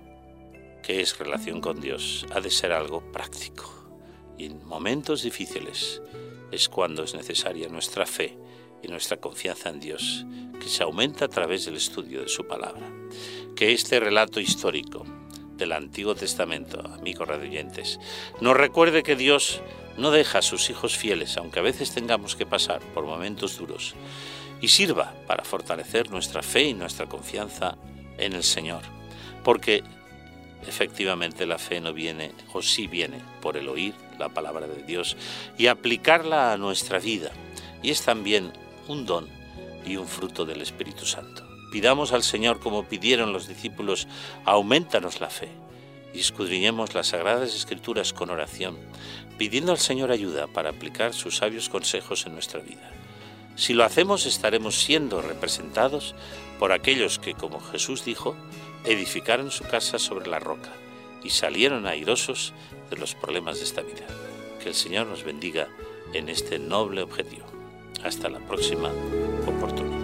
que 0.83 1.03
es 1.03 1.19
relación 1.19 1.61
con 1.61 1.79
Dios, 1.83 2.25
ha 2.33 2.41
de 2.41 2.51
ser 2.51 2.73
algo 2.73 3.03
práctico 3.13 3.80
en 4.45 4.67
momentos 4.67 5.23
difíciles 5.23 6.01
es 6.51 6.69
cuando 6.69 7.05
es 7.05 7.15
necesaria 7.15 7.69
nuestra 7.69 8.07
fe 8.07 8.37
y 8.83 8.89
nuestra 8.89 9.19
confianza 9.19 9.69
en 9.69 9.81
Dios, 9.81 10.25
que 10.61 10.69
se 10.69 10.83
aumenta 10.83 11.27
a 11.27 11.29
través 11.29 11.65
del 11.65 11.77
estudio 11.77 12.23
de 12.23 12.29
su 12.29 12.47
palabra. 12.47 12.91
Que 13.55 13.73
este 13.73 14.01
relato 14.01 14.41
histórico 14.41 15.05
del 15.57 15.73
Antiguo 15.73 16.15
Testamento, 16.15 16.81
amigos 16.81 17.29
radioyentes, 17.29 18.01
nos 18.41 18.57
recuerde 18.57 19.03
que 19.03 19.17
Dios 19.17 19.61
no 19.99 20.11
deja 20.11 20.39
a 20.39 20.43
sus 20.43 20.71
hijos 20.71 20.97
fieles, 20.97 21.37
aunque 21.37 21.59
a 21.59 21.63
veces 21.63 21.93
tengamos 21.93 22.37
que 22.37 22.47
pasar 22.47 22.81
por 22.95 23.05
momentos 23.05 23.59
duros, 23.59 23.95
y 24.63 24.69
sirva 24.69 25.15
para 25.27 25.45
fortalecer 25.45 26.11
nuestra 26.11 26.43
fe 26.43 26.65
y 26.65 26.75
nuestra 26.75 27.07
confianza 27.07 27.77
en 28.19 28.33
el 28.33 28.43
Señor, 28.43 28.83
porque 29.45 29.83
efectivamente 30.67 31.47
la 31.47 31.59
fe 31.59 31.81
no 31.81 31.93
viene, 31.93 32.33
o 32.53 32.63
sí 32.63 32.87
viene, 32.87 33.21
por 33.41 33.57
el 33.57 33.69
oír 33.69 33.95
la 34.21 34.29
palabra 34.29 34.69
de 34.69 34.85
Dios 34.85 35.17
y 35.59 35.67
aplicarla 35.67 36.53
a 36.53 36.57
nuestra 36.57 37.01
vida. 37.01 37.33
Y 37.83 37.91
es 37.91 38.03
también 38.03 38.53
un 38.87 39.07
don 39.07 39.29
y 39.85 39.97
un 39.97 40.07
fruto 40.07 40.45
del 40.45 40.61
Espíritu 40.63 41.07
Santo. 41.07 41.45
Pidamos 41.73 42.13
al 42.13 42.23
Señor 42.23 42.61
como 42.61 42.85
pidieron 42.85 43.33
los 43.33 43.49
discípulos, 43.49 44.07
aumentanos 44.45 45.21
la 45.21 45.31
fe. 45.31 45.49
Y 46.13 46.21
escudriñemos 46.21 46.95
las 46.95 47.09
sagradas 47.09 47.55
escrituras 47.55 48.13
con 48.13 48.31
oración, 48.31 48.77
pidiendo 49.39 49.73
al 49.73 49.79
Señor 49.79 50.11
ayuda 50.11 50.49
para 50.49 50.71
aplicar 50.71 51.15
sus 51.15 51.37
sabios 51.37 51.69
consejos 51.69 52.27
en 52.27 52.35
nuestra 52.35 52.61
vida. 52.61 52.91
Si 53.55 53.75
lo 53.75 53.85
hacemos 53.85 54.27
estaremos 54.27 54.81
siendo 54.81 55.23
representados 55.23 56.15
por 56.59 56.73
aquellos 56.73 57.19
que, 57.19 57.35
como 57.35 57.61
Jesús 57.61 58.05
dijo, 58.05 58.37
edificaron 58.85 59.51
su 59.51 59.65
casa 59.65 59.99
sobre 59.99 60.29
la 60.29 60.41
roca 60.41 60.71
y 61.23 61.31
salieron 61.31 61.87
airosos 61.87 62.53
de 62.91 62.97
los 62.97 63.15
problemas 63.15 63.59
de 63.59 63.65
esta 63.65 63.83
vida. 63.83 64.07
Que 64.63 64.69
el 64.69 64.75
Señor 64.75 65.07
nos 65.07 65.25
bendiga 65.25 65.69
en 66.13 66.29
este 66.29 66.59
noble 66.59 67.03
objetivo. 67.03 67.47
Hasta 68.03 68.29
la 68.29 68.41
próxima 68.41 68.91
oportunidad. 69.47 70.01